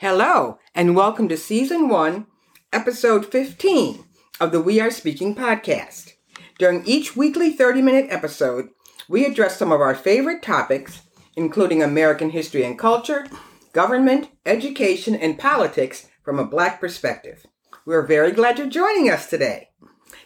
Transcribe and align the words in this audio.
Hello, 0.00 0.58
and 0.74 0.96
welcome 0.96 1.28
to 1.28 1.36
Season 1.36 1.86
1, 1.86 2.26
Episode 2.72 3.26
15 3.26 4.02
of 4.40 4.50
the 4.50 4.62
We 4.62 4.80
Are 4.80 4.90
Speaking 4.90 5.34
podcast. 5.34 6.12
During 6.58 6.86
each 6.86 7.14
weekly 7.14 7.52
30 7.52 7.82
minute 7.82 8.06
episode, 8.08 8.70
we 9.10 9.26
address 9.26 9.58
some 9.58 9.70
of 9.70 9.82
our 9.82 9.94
favorite 9.94 10.42
topics, 10.42 11.02
including 11.36 11.82
American 11.82 12.30
history 12.30 12.64
and 12.64 12.78
culture, 12.78 13.26
government, 13.74 14.30
education, 14.46 15.14
and 15.14 15.38
politics 15.38 16.08
from 16.24 16.38
a 16.38 16.46
Black 16.46 16.80
perspective. 16.80 17.44
We're 17.84 18.06
very 18.06 18.32
glad 18.32 18.56
you're 18.56 18.68
joining 18.68 19.10
us 19.10 19.28
today. 19.28 19.68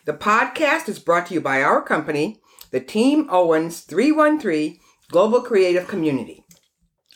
The 0.04 0.12
podcast 0.12 0.88
is 0.88 1.00
brought 1.00 1.26
to 1.26 1.34
you 1.34 1.40
by 1.40 1.64
our 1.64 1.82
company, 1.82 2.40
the 2.70 2.78
Team 2.78 3.26
Owens 3.28 3.80
313 3.80 4.78
Global 5.08 5.42
Creative 5.42 5.88
Community. 5.88 6.44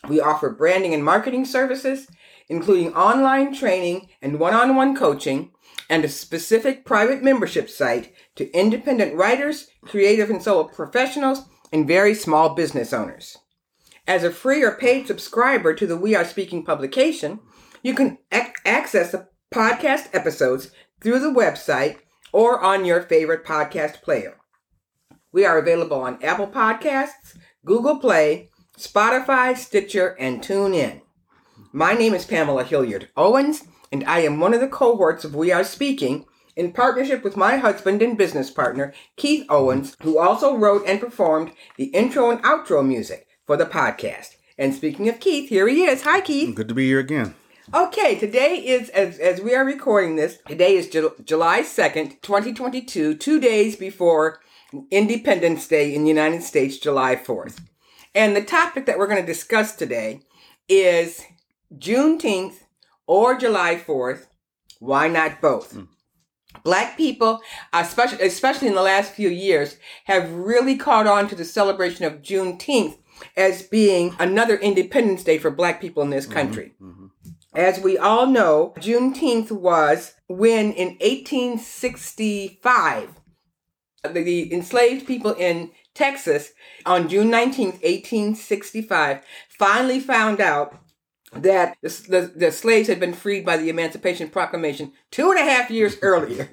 We 0.09 0.19
offer 0.19 0.49
branding 0.49 0.93
and 0.93 1.05
marketing 1.05 1.45
services 1.45 2.05
including 2.49 2.93
online 2.93 3.53
training 3.53 4.09
and 4.21 4.39
one 4.39 4.53
on 4.53 4.75
one 4.75 4.95
coaching, 4.95 5.51
and 5.89 6.03
a 6.03 6.09
specific 6.09 6.85
private 6.85 7.23
membership 7.23 7.69
site 7.69 8.13
to 8.35 8.51
independent 8.51 9.15
writers, 9.15 9.69
creative 9.81 10.29
and 10.29 10.41
solo 10.41 10.65
professionals, 10.65 11.43
and 11.71 11.87
very 11.87 12.13
small 12.13 12.55
business 12.55 12.91
owners. 12.91 13.37
As 14.07 14.23
a 14.23 14.31
free 14.31 14.63
or 14.63 14.71
paid 14.71 15.07
subscriber 15.07 15.73
to 15.75 15.85
the 15.85 15.97
We 15.97 16.15
Are 16.15 16.25
Speaking 16.25 16.65
publication, 16.65 17.39
you 17.83 17.93
can 17.93 18.17
ac- 18.31 18.53
access 18.65 19.11
the 19.11 19.29
podcast 19.53 20.09
episodes 20.13 20.71
through 21.01 21.19
the 21.19 21.27
website 21.27 21.97
or 22.31 22.59
on 22.59 22.85
your 22.85 23.01
favorite 23.01 23.45
podcast 23.45 24.01
player. 24.01 24.37
We 25.31 25.45
are 25.45 25.59
available 25.59 26.01
on 26.01 26.23
Apple 26.23 26.47
Podcasts, 26.47 27.37
Google 27.65 27.99
Play, 27.99 28.49
Spotify, 28.77 29.55
Stitcher, 29.55 30.15
and 30.19 30.41
TuneIn. 30.41 31.01
My 31.71 31.93
name 31.93 32.15
is 32.15 32.25
Pamela 32.25 32.63
Hilliard 32.63 33.09
Owens, 33.15 33.65
and 33.91 34.03
I 34.05 34.21
am 34.21 34.39
one 34.39 34.55
of 34.55 34.59
the 34.59 34.67
cohorts 34.67 35.23
of 35.23 35.35
We 35.35 35.51
Are 35.51 35.63
Speaking 35.63 36.25
in 36.55 36.73
partnership 36.73 37.23
with 37.23 37.37
my 37.37 37.57
husband 37.57 38.01
and 38.01 38.17
business 38.17 38.49
partner, 38.49 38.91
Keith 39.17 39.45
Owens, 39.49 39.95
who 40.01 40.17
also 40.17 40.55
wrote 40.55 40.81
and 40.87 40.99
performed 40.99 41.51
the 41.77 41.85
intro 41.85 42.31
and 42.31 42.41
outro 42.41 42.83
music 42.83 43.27
for 43.45 43.55
the 43.55 43.67
podcast. 43.67 44.29
And 44.57 44.73
speaking 44.73 45.07
of 45.09 45.19
Keith, 45.19 45.49
here 45.49 45.67
he 45.67 45.83
is. 45.83 46.01
Hi, 46.01 46.21
Keith. 46.21 46.55
Good 46.55 46.69
to 46.69 46.73
be 46.73 46.87
here 46.87 46.99
again. 46.99 47.35
Okay, 47.71 48.17
today 48.17 48.55
is, 48.55 48.89
as, 48.89 49.19
as 49.19 49.39
we 49.39 49.53
are 49.53 49.63
recording 49.63 50.15
this, 50.15 50.39
today 50.47 50.75
is 50.75 50.89
Ju- 50.89 51.13
July 51.23 51.61
2nd, 51.61 52.19
2022, 52.23 53.13
two 53.13 53.39
days 53.39 53.75
before 53.75 54.39
Independence 54.89 55.67
Day 55.67 55.93
in 55.93 56.01
the 56.01 56.09
United 56.09 56.41
States, 56.41 56.79
July 56.79 57.15
4th. 57.15 57.59
And 58.15 58.35
the 58.35 58.43
topic 58.43 58.87
that 58.87 58.97
we're 58.97 59.05
going 59.05 59.21
to 59.21 59.31
discuss 59.31 59.75
today 59.75 60.21
is 60.67 61.23
Juneteenth 61.77 62.63
or 63.07 63.37
July 63.37 63.75
4th. 63.75 64.27
Why 64.79 65.07
not 65.07 65.41
both? 65.41 65.73
Mm. 65.73 65.87
Black 66.63 66.97
people, 66.97 67.41
especially, 67.73 68.25
especially 68.25 68.67
in 68.67 68.75
the 68.75 68.81
last 68.81 69.13
few 69.13 69.29
years, 69.29 69.77
have 70.05 70.31
really 70.31 70.75
caught 70.75 71.05
on 71.05 71.27
to 71.27 71.35
the 71.35 71.45
celebration 71.45 72.05
of 72.05 72.21
Juneteenth 72.21 72.97
as 73.37 73.63
being 73.63 74.15
another 74.19 74.57
Independence 74.57 75.23
Day 75.23 75.37
for 75.37 75.51
Black 75.51 75.79
people 75.79 76.01
in 76.01 76.09
this 76.09 76.25
mm-hmm. 76.25 76.33
country. 76.33 76.73
Mm-hmm. 76.81 77.05
As 77.55 77.79
we 77.79 77.97
all 77.97 78.25
know, 78.25 78.73
Juneteenth 78.77 79.51
was 79.51 80.15
when 80.27 80.73
in 80.73 80.97
1865, 80.99 83.09
the, 84.03 84.09
the 84.09 84.53
enslaved 84.53 85.07
people 85.07 85.33
in 85.33 85.71
Texas 85.93 86.51
on 86.85 87.09
June 87.09 87.31
19th, 87.31 87.81
1865, 87.81 89.21
finally 89.49 89.99
found 89.99 90.39
out 90.39 90.79
that 91.33 91.77
the, 91.81 91.89
the, 92.09 92.33
the, 92.35 92.51
slaves 92.51 92.87
had 92.87 92.99
been 92.99 93.13
freed 93.13 93.45
by 93.45 93.57
the 93.57 93.69
Emancipation 93.69 94.29
Proclamation 94.29 94.93
two 95.11 95.29
and 95.29 95.39
a 95.39 95.43
half 95.43 95.69
years 95.69 95.97
earlier. 96.01 96.49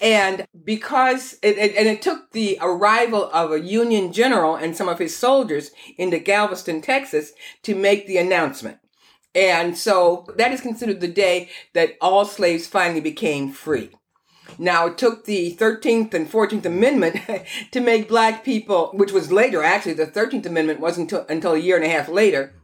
And 0.00 0.46
because 0.64 1.38
it, 1.42 1.58
it, 1.58 1.74
and 1.76 1.88
it 1.88 2.02
took 2.02 2.30
the 2.30 2.58
arrival 2.60 3.30
of 3.32 3.50
a 3.50 3.60
Union 3.60 4.12
general 4.12 4.54
and 4.54 4.76
some 4.76 4.88
of 4.88 4.98
his 4.98 5.16
soldiers 5.16 5.70
into 5.96 6.18
Galveston, 6.18 6.82
Texas 6.82 7.32
to 7.62 7.74
make 7.74 8.06
the 8.06 8.18
announcement. 8.18 8.78
And 9.34 9.76
so 9.76 10.26
that 10.36 10.52
is 10.52 10.60
considered 10.60 11.00
the 11.00 11.08
day 11.08 11.48
that 11.72 11.96
all 12.00 12.24
slaves 12.24 12.66
finally 12.66 13.00
became 13.00 13.50
free. 13.50 13.90
Now, 14.58 14.86
it 14.86 14.98
took 14.98 15.24
the 15.24 15.56
13th 15.56 16.12
and 16.12 16.30
14th 16.30 16.66
Amendment 16.66 17.16
to 17.70 17.80
make 17.80 18.08
black 18.08 18.44
people, 18.44 18.90
which 18.92 19.12
was 19.12 19.32
later, 19.32 19.62
actually, 19.62 19.94
the 19.94 20.06
13th 20.06 20.44
Amendment 20.44 20.80
wasn't 20.80 21.10
until, 21.10 21.26
until 21.28 21.52
a 21.54 21.58
year 21.58 21.76
and 21.76 21.84
a 21.84 21.88
half 21.88 22.08
later, 22.08 22.54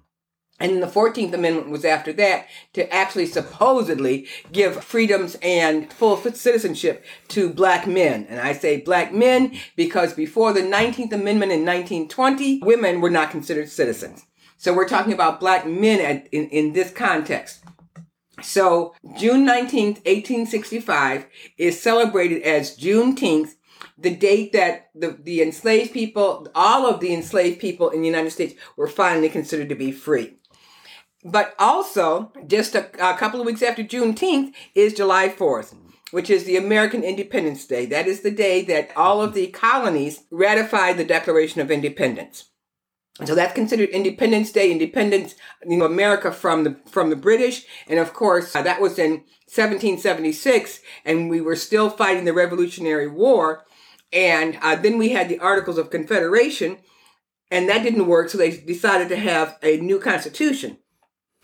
and 0.60 0.82
the 0.82 0.86
14th 0.86 1.32
Amendment 1.32 1.70
was 1.70 1.84
after 1.84 2.12
that 2.14 2.48
to 2.72 2.92
actually 2.92 3.26
supposedly 3.26 4.26
give 4.52 4.82
freedoms 4.82 5.36
and 5.41 5.92
full 5.92 6.16
citizenship 6.16 7.04
to 7.28 7.50
black 7.50 7.86
men. 7.86 8.26
And 8.28 8.41
I 8.41 8.52
say 8.52 8.80
black 8.80 9.12
men 9.12 9.56
because 9.76 10.12
before 10.12 10.52
the 10.52 10.62
19th 10.62 11.12
Amendment 11.12 11.52
in 11.52 11.64
1920, 11.64 12.60
women 12.62 13.00
were 13.00 13.10
not 13.10 13.30
considered 13.30 13.69
citizens. 13.69 14.24
So 14.56 14.74
we're 14.74 14.88
talking 14.88 15.12
about 15.12 15.38
black 15.38 15.66
men 15.66 16.00
at, 16.00 16.26
in, 16.32 16.48
in 16.48 16.72
this 16.72 16.92
context. 16.92 17.62
So 18.42 18.94
June 19.16 19.46
19th, 19.46 20.04
1865 20.06 21.26
is 21.56 21.80
celebrated 21.80 22.42
as 22.42 22.76
Juneteenth 22.76 23.54
the 23.96 24.14
date 24.14 24.52
that 24.52 24.90
the, 24.94 25.19
the 25.22 25.42
enslaved 25.42 25.92
people, 25.92 26.48
all 26.54 26.86
of 26.86 27.00
the 27.00 27.12
enslaved 27.12 27.60
people 27.60 27.90
in 27.90 28.00
the 28.00 28.06
United 28.06 28.30
States 28.30 28.54
were 28.76 28.86
finally 28.86 29.28
considered 29.28 29.69
to 29.69 29.75
be 29.75 29.90
free. 29.90 30.38
But 31.24 31.54
also, 31.58 32.32
just 32.46 32.74
a, 32.74 32.88
a 33.04 33.16
couple 33.16 33.40
of 33.40 33.46
weeks 33.46 33.62
after 33.62 33.82
Juneteenth 33.82 34.52
is 34.74 34.94
July 34.94 35.28
4th 35.28 35.74
which 36.10 36.30
is 36.30 36.44
the 36.44 36.56
American 36.56 37.02
Independence 37.02 37.66
Day. 37.66 37.86
That 37.86 38.06
is 38.06 38.20
the 38.20 38.30
day 38.30 38.62
that 38.62 38.90
all 38.96 39.20
of 39.20 39.34
the 39.34 39.48
colonies 39.48 40.24
ratified 40.30 40.96
the 40.96 41.04
Declaration 41.04 41.60
of 41.60 41.70
Independence. 41.70 42.44
So 43.24 43.34
that's 43.34 43.54
considered 43.54 43.88
Independence 43.88 44.52
Day, 44.52 44.70
independence, 44.70 45.34
you 45.66 45.76
know, 45.76 45.86
America 45.86 46.30
from 46.30 46.62
the, 46.62 46.76
from 46.86 47.10
the 47.10 47.16
British. 47.16 47.64
And 47.88 47.98
of 47.98 48.14
course, 48.14 48.54
uh, 48.54 48.62
that 48.62 48.80
was 48.80 48.98
in 48.98 49.24
1776 49.46 50.80
and 51.04 51.28
we 51.28 51.40
were 51.40 51.56
still 51.56 51.90
fighting 51.90 52.24
the 52.24 52.32
Revolutionary 52.32 53.08
War. 53.08 53.64
And 54.12 54.56
uh, 54.62 54.76
then 54.76 54.98
we 54.98 55.10
had 55.10 55.28
the 55.28 55.40
Articles 55.40 55.78
of 55.78 55.90
Confederation 55.90 56.78
and 57.50 57.68
that 57.68 57.82
didn't 57.82 58.06
work. 58.06 58.30
So 58.30 58.38
they 58.38 58.56
decided 58.56 59.08
to 59.08 59.16
have 59.16 59.58
a 59.64 59.78
new 59.78 59.98
constitution. 59.98 60.78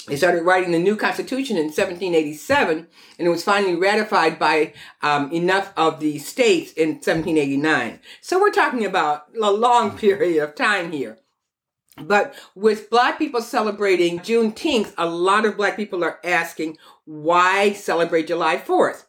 They 0.06 0.16
started 0.16 0.42
writing 0.42 0.72
the 0.72 0.78
new 0.78 0.96
constitution 0.96 1.56
in 1.56 1.64
1787, 1.64 2.86
and 3.18 3.26
it 3.26 3.30
was 3.30 3.42
finally 3.42 3.74
ratified 3.74 4.38
by 4.38 4.74
um, 5.02 5.32
enough 5.32 5.72
of 5.76 6.00
the 6.00 6.18
states 6.18 6.72
in 6.72 6.94
1789. 6.94 8.00
So 8.20 8.38
we're 8.38 8.50
talking 8.50 8.84
about 8.84 9.26
a 9.40 9.50
long 9.50 9.96
period 9.98 10.42
of 10.42 10.54
time 10.54 10.92
here. 10.92 11.18
But 11.96 12.34
with 12.54 12.90
black 12.90 13.18
people 13.18 13.40
celebrating 13.40 14.18
Juneteenth, 14.18 14.92
a 14.98 15.06
lot 15.06 15.46
of 15.46 15.56
black 15.56 15.76
people 15.76 16.02
are 16.04 16.18
asking, 16.24 16.76
why 17.04 17.72
celebrate 17.72 18.26
July 18.26 18.56
4th? 18.56 19.04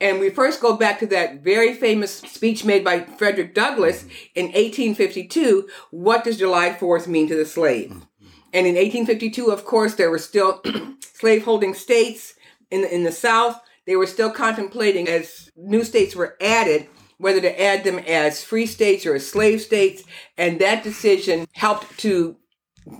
And 0.00 0.18
we 0.18 0.30
first 0.30 0.60
go 0.60 0.76
back 0.76 0.98
to 0.98 1.06
that 1.08 1.42
very 1.42 1.74
famous 1.74 2.16
speech 2.16 2.64
made 2.64 2.82
by 2.82 3.04
Frederick 3.04 3.54
Douglass 3.54 4.02
in 4.34 4.46
1852. 4.46 5.68
What 5.90 6.24
does 6.24 6.38
July 6.38 6.70
4th 6.70 7.06
mean 7.06 7.28
to 7.28 7.36
the 7.36 7.46
slave? 7.46 8.04
And 8.52 8.66
in 8.66 8.74
1852, 8.74 9.50
of 9.50 9.64
course, 9.64 9.94
there 9.94 10.10
were 10.10 10.18
still 10.18 10.62
slaveholding 11.00 11.74
states 11.74 12.34
in 12.70 12.82
the, 12.82 12.94
in 12.94 13.04
the 13.04 13.12
South. 13.12 13.60
They 13.86 13.96
were 13.96 14.06
still 14.06 14.30
contemplating 14.30 15.08
as 15.08 15.50
new 15.56 15.84
states 15.84 16.14
were 16.14 16.36
added, 16.40 16.88
whether 17.18 17.40
to 17.40 17.60
add 17.60 17.84
them 17.84 17.98
as 18.00 18.44
free 18.44 18.66
states 18.66 19.06
or 19.06 19.14
as 19.14 19.28
slave 19.28 19.60
states. 19.60 20.04
And 20.36 20.60
that 20.60 20.82
decision 20.82 21.46
helped 21.52 21.98
to 22.00 22.36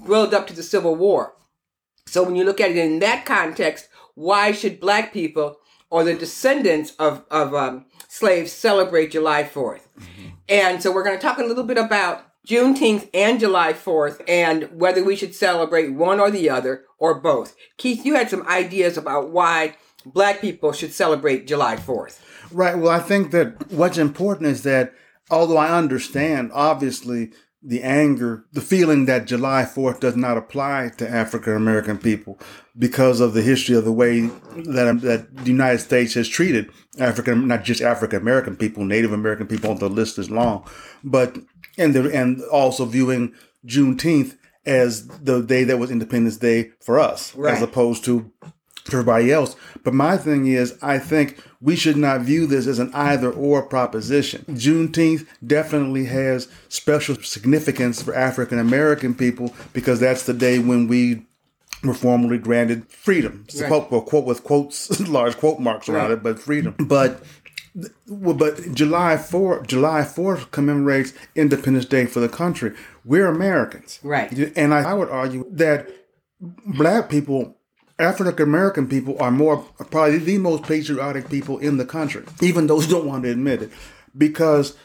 build 0.07 0.33
up 0.33 0.47
to 0.47 0.55
the 0.55 0.63
Civil 0.63 0.95
War. 0.95 1.35
So 2.07 2.23
when 2.23 2.37
you 2.37 2.45
look 2.45 2.61
at 2.61 2.71
it 2.71 2.77
in 2.77 2.99
that 3.01 3.25
context, 3.25 3.89
why 4.15 4.53
should 4.53 4.81
black 4.81 5.13
people 5.13 5.57
or 5.91 6.05
the 6.05 6.15
descendants 6.15 6.95
of, 6.99 7.25
of 7.31 7.55
um, 7.55 7.87
slaves 8.09 8.53
celebrate 8.53 9.13
July 9.13 9.45
4th? 9.45 9.83
Mm-hmm. 9.99 10.29
And 10.49 10.83
so 10.83 10.93
we're 10.93 11.05
going 11.05 11.17
to 11.17 11.23
talk 11.23 11.39
a 11.39 11.45
little 11.45 11.65
bit 11.65 11.79
about 11.79 12.25
Juneteenth 12.47 13.09
and 13.15 13.39
July 13.39 13.73
4th, 13.73 14.21
and 14.27 14.69
whether 14.73 15.05
we 15.05 15.17
should 15.17 15.35
celebrate 15.35 15.93
one 15.93 16.19
or 16.19 16.31
the 16.31 16.51
other 16.51 16.85
or 16.99 17.21
both. 17.21 17.55
Keith, 17.77 18.05
you 18.05 18.15
had 18.15 18.31
some 18.31 18.47
ideas 18.49 18.97
about 18.97 19.31
why 19.31 19.77
black 20.05 20.41
people 20.41 20.73
should 20.73 20.93
celebrate 20.93 21.47
July 21.47 21.77
4th. 21.77 22.21
Right. 22.51 22.77
Well, 22.77 22.91
I 22.91 22.99
think 22.99 23.31
that 23.31 23.71
what's 23.71 23.99
important 23.99 24.49
is 24.49 24.63
that 24.65 24.93
although 25.31 25.57
I 25.57 25.77
understand, 25.77 26.51
obviously, 26.53 27.33
the 27.63 27.83
anger, 27.83 28.45
the 28.53 28.61
feeling 28.61 29.07
that 29.07 29.27
July 29.27 29.65
4th 29.65 30.01
does 30.01 30.17
not 30.17 30.37
apply 30.37 30.91
to 30.99 31.09
African 31.09 31.55
American 31.55 31.97
people 31.97 32.39
because 32.77 33.21
of 33.21 33.35
the 33.35 33.43
history 33.43 33.77
of 33.77 33.85
the 33.85 33.93
way 33.93 34.23
that, 34.57 35.01
that 35.03 35.37
the 35.37 35.47
United 35.47 35.79
States 35.79 36.15
has 36.15 36.29
treated 36.29 36.71
African, 36.99 37.47
not 37.47 37.63
just 37.63 37.81
African 37.81 38.21
American 38.21 38.57
people, 38.57 38.85
Native 38.85 39.13
American 39.13 39.47
people, 39.47 39.77
the 39.77 39.89
list 39.89 40.19
is 40.19 40.31
long, 40.31 40.69
but, 41.05 41.39
and 41.79 41.95
the, 41.95 42.15
and 42.15 42.43
also 42.45 42.85
viewing 42.85 43.35
Juneteenth 43.67 44.37
as 44.65 45.07
the 45.09 45.43
day 45.43 45.65
that 45.65 45.79
was 45.79 45.91
Independence 45.91 46.37
Day 46.37 46.71
for 46.81 46.99
us, 46.99 47.35
right. 47.35 47.55
as 47.55 47.63
opposed 47.63 48.05
to 48.05 48.31
everybody 48.89 49.33
else. 49.33 49.57
But 49.85 49.95
my 49.95 50.17
thing 50.17 50.47
is, 50.47 50.79
I 50.83 50.99
think 50.99 51.43
we 51.61 51.77
should 51.77 51.97
not 51.97 52.23
view 52.23 52.47
this 52.47 52.67
as 52.67 52.79
an 52.79 52.91
either 52.95 53.31
or 53.31 53.63
proposition. 53.63 54.45
Juneteenth 54.49 55.27
definitely 55.47 56.07
has 56.07 56.49
special 56.69 57.17
significance 57.17 58.03
for 58.03 58.15
African 58.15 58.59
American 58.59 59.15
people 59.15 59.55
because 59.73 60.01
that's 60.01 60.27
the 60.27 60.35
day 60.35 60.59
when 60.59 60.89
we 60.89 61.27
were 61.85 61.95
formally 61.95 62.39
granted 62.39 62.89
freedom. 62.89 63.45
Right. 63.55 63.69
Quote, 63.69 63.91
well, 63.91 64.03
quote 64.03 64.25
with 64.25 64.45
quotes, 64.45 65.01
large 65.09 65.37
quote 65.37 65.59
marks 65.59 65.89
around 65.89 66.11
right. 66.11 66.19
it, 66.19 66.23
but 66.23 66.39
freedom. 66.39 66.75
But 66.79 67.23
but 67.75 68.75
July 68.75 69.17
4th, 69.17 69.67
July 69.67 70.01
4th 70.03 70.51
commemorates 70.51 71.13
Independence 71.35 71.87
Day 71.87 72.07
for 72.07 72.21
the 72.21 72.29
country. 72.29 72.75
We're 73.05 73.27
Americans. 73.27 73.99
Right. 74.03 74.33
And 74.57 74.75
I, 74.75 74.91
I 74.91 74.95
would 74.95 75.09
argue 75.09 75.47
that 75.51 75.89
black 76.41 77.09
people 77.09 77.57
African 77.99 78.43
American 78.43 78.89
people 78.89 79.17
are 79.21 79.31
more 79.31 79.59
probably 79.91 80.19
the 80.19 80.39
most 80.39 80.65
patriotic 80.65 81.29
people 81.31 81.59
in 81.59 81.77
the 81.77 81.85
country, 81.85 82.25
even 82.41 82.67
those 82.67 82.85
who 82.87 82.93
don't 82.93 83.07
want 83.07 83.25
to 83.25 83.31
admit 83.31 83.63
it, 83.63 83.71
because 84.17 84.77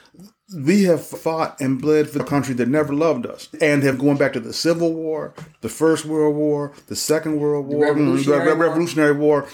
we 0.55 0.83
have 0.83 1.05
fought 1.05 1.59
and 1.59 1.81
bled 1.81 2.09
for 2.09 2.19
the 2.19 2.23
country 2.23 2.53
that 2.55 2.69
never 2.69 2.93
loved 2.93 3.25
us 3.25 3.49
and 3.59 3.83
have 3.83 3.99
gone 3.99 4.15
back 4.15 4.31
to 4.33 4.39
the 4.39 4.53
Civil 4.53 4.93
War, 4.93 5.33
the 5.59 5.67
First 5.67 6.05
World 6.05 6.35
War, 6.35 6.73
the 6.87 6.95
Second 6.95 7.39
World 7.39 7.67
War, 7.67 7.79
the 7.79 7.91
Revolutionary, 7.91 8.47
mm, 8.47 8.59
Revolutionary 8.59 9.11
War. 9.13 9.41
War. 9.41 9.49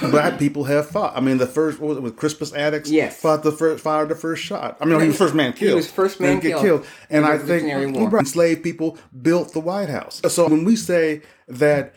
Black 0.00 0.38
people 0.38 0.64
have 0.64 0.88
fought. 0.88 1.16
I 1.16 1.20
mean, 1.20 1.38
the 1.38 1.46
first 1.46 1.78
what 1.78 1.88
was 1.88 1.98
it, 1.98 2.02
with 2.02 2.16
Crispus 2.16 2.52
Attucks 2.52 2.90
yes. 2.90 3.20
fought 3.20 3.42
the 3.42 3.52
first 3.52 3.82
fired 3.82 4.08
the 4.08 4.14
first 4.14 4.42
shot. 4.42 4.76
I 4.80 4.84
mean, 4.84 5.00
he 5.00 5.06
was 5.08 5.18
first 5.18 5.34
man 5.34 5.52
killed. 5.52 5.70
He 5.70 5.74
was 5.74 5.90
first 5.90 6.20
man 6.20 6.40
killed. 6.40 6.62
killed. 6.62 6.86
And 7.10 7.24
I 7.24 7.38
think 7.38 7.64
enslaved 7.68 8.62
people 8.62 8.98
built 9.22 9.52
the 9.52 9.60
White 9.60 9.88
House. 9.88 10.20
So 10.28 10.48
when 10.48 10.64
we 10.64 10.76
say 10.76 11.22
that 11.48 11.94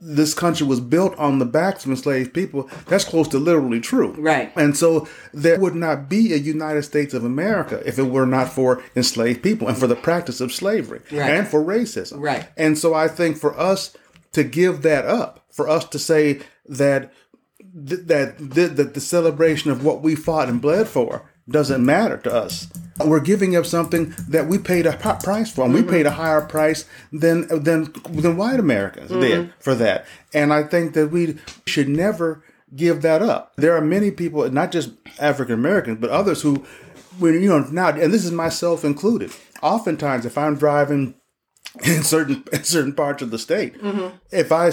this 0.00 0.32
country 0.32 0.64
was 0.66 0.80
built 0.80 1.16
on 1.18 1.40
the 1.40 1.44
backs 1.44 1.84
of 1.84 1.90
enslaved 1.90 2.32
people, 2.32 2.70
that's 2.86 3.04
close 3.04 3.26
to 3.28 3.38
literally 3.38 3.80
true. 3.80 4.12
Right. 4.12 4.52
And 4.56 4.76
so 4.76 5.08
there 5.32 5.58
would 5.58 5.74
not 5.74 6.08
be 6.08 6.32
a 6.32 6.36
United 6.36 6.82
States 6.82 7.14
of 7.14 7.24
America 7.24 7.82
if 7.84 7.98
it 7.98 8.04
were 8.04 8.26
not 8.26 8.48
for 8.48 8.82
enslaved 8.94 9.42
people 9.42 9.66
and 9.66 9.76
for 9.76 9.88
the 9.88 9.96
practice 9.96 10.40
of 10.40 10.52
slavery 10.52 11.00
right. 11.10 11.30
and 11.30 11.48
for 11.48 11.62
racism. 11.64 12.20
Right. 12.20 12.48
And 12.56 12.78
so 12.78 12.94
I 12.94 13.08
think 13.08 13.36
for 13.36 13.58
us 13.58 13.96
to 14.32 14.44
give 14.44 14.82
that 14.82 15.04
up, 15.04 15.44
for 15.50 15.68
us 15.68 15.84
to 15.86 15.98
say 15.98 16.40
that 16.66 17.12
that, 17.86 18.36
that, 18.38 18.76
that 18.76 18.94
the 18.94 19.00
celebration 19.00 19.70
of 19.70 19.84
what 19.84 20.02
we 20.02 20.14
fought 20.14 20.48
and 20.48 20.60
bled 20.60 20.88
for 20.88 21.30
doesn't 21.48 21.84
matter 21.84 22.18
to 22.18 22.32
us. 22.32 22.68
We're 23.04 23.20
giving 23.20 23.56
up 23.56 23.64
something 23.64 24.14
that 24.28 24.48
we 24.48 24.58
paid 24.58 24.84
a 24.86 24.96
price 24.96 25.50
for. 25.50 25.64
And 25.64 25.74
mm-hmm. 25.74 25.86
We 25.86 25.90
paid 25.90 26.06
a 26.06 26.10
higher 26.10 26.40
price 26.40 26.84
than 27.12 27.46
than 27.48 27.92
than 28.10 28.36
white 28.36 28.58
Americans 28.58 29.10
mm-hmm. 29.10 29.20
did 29.20 29.52
for 29.60 29.74
that. 29.76 30.06
And 30.34 30.52
I 30.52 30.64
think 30.64 30.94
that 30.94 31.08
we 31.08 31.38
should 31.66 31.88
never 31.88 32.42
give 32.74 33.02
that 33.02 33.22
up. 33.22 33.52
There 33.56 33.76
are 33.76 33.80
many 33.80 34.10
people, 34.10 34.50
not 34.50 34.72
just 34.72 34.90
African 35.18 35.54
Americans, 35.54 35.98
but 36.00 36.10
others 36.10 36.42
who, 36.42 36.66
when 37.18 37.34
you 37.34 37.48
know 37.48 37.60
now, 37.70 37.88
and 37.90 38.12
this 38.12 38.24
is 38.24 38.32
myself 38.32 38.84
included. 38.84 39.30
Oftentimes, 39.62 40.26
if 40.26 40.36
I'm 40.36 40.56
driving 40.56 41.14
in 41.84 42.02
certain 42.02 42.44
in 42.52 42.64
certain 42.64 42.94
parts 42.94 43.22
of 43.22 43.30
the 43.30 43.38
state. 43.38 43.80
Mm-hmm. 43.80 44.16
If 44.30 44.52
I 44.52 44.68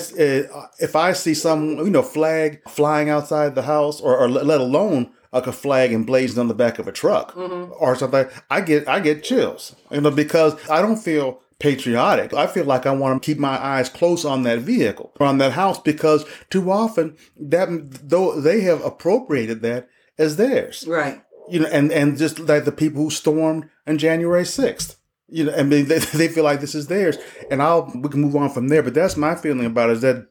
if 0.79 0.95
I 0.95 1.13
see 1.13 1.33
some 1.33 1.77
you 1.77 1.89
know 1.89 2.01
flag 2.01 2.61
flying 2.69 3.09
outside 3.09 3.55
the 3.55 3.63
house, 3.63 4.01
or, 4.01 4.17
or 4.17 4.29
let 4.29 4.61
alone 4.61 5.11
like 5.31 5.47
a 5.47 5.51
flag 5.51 5.91
emblazoned 5.91 6.39
on 6.39 6.47
the 6.47 6.53
back 6.53 6.79
of 6.79 6.87
a 6.87 6.91
truck 6.91 7.33
mm-hmm. 7.33 7.73
or 7.77 7.95
something, 7.95 8.27
I 8.49 8.61
get 8.61 8.87
I 8.87 8.99
get 8.99 9.23
chills. 9.23 9.75
You 9.91 10.01
know, 10.01 10.11
because 10.11 10.55
I 10.69 10.81
don't 10.81 10.97
feel 10.97 11.41
patriotic. 11.59 12.33
I 12.33 12.47
feel 12.47 12.65
like 12.65 12.85
I 12.85 12.91
want 12.91 13.21
to 13.21 13.25
keep 13.25 13.39
my 13.39 13.63
eyes 13.63 13.89
close 13.89 14.25
on 14.25 14.43
that 14.43 14.59
vehicle 14.59 15.11
or 15.19 15.27
on 15.27 15.37
that 15.39 15.53
house 15.53 15.79
because 15.79 16.25
too 16.49 16.71
often 16.71 17.17
that 17.37 17.67
though 18.09 18.39
they 18.39 18.61
have 18.61 18.83
appropriated 18.83 19.61
that 19.61 19.87
as 20.17 20.37
theirs. 20.37 20.85
Right. 20.87 21.21
You 21.49 21.61
know, 21.61 21.67
and, 21.67 21.91
and 21.91 22.17
just 22.17 22.39
like 22.39 22.65
the 22.65 22.71
people 22.71 23.03
who 23.03 23.09
stormed 23.09 23.69
on 23.85 23.97
January 23.97 24.43
6th. 24.43 24.95
You 25.27 25.45
know, 25.45 25.55
I 25.55 25.63
mean, 25.63 25.87
they, 25.87 25.99
they 26.13 26.27
feel 26.27 26.43
like 26.43 26.61
this 26.61 26.75
is 26.75 26.87
theirs. 26.87 27.17
And 27.49 27.61
I'll, 27.61 27.91
we 27.95 28.09
can 28.09 28.21
move 28.21 28.35
on 28.35 28.49
from 28.49 28.67
there. 28.67 28.83
But 28.83 28.93
that's 28.93 29.17
my 29.17 29.35
feeling 29.35 29.65
about 29.65 29.89
it 29.89 29.93
is 29.93 30.01
that 30.01 30.27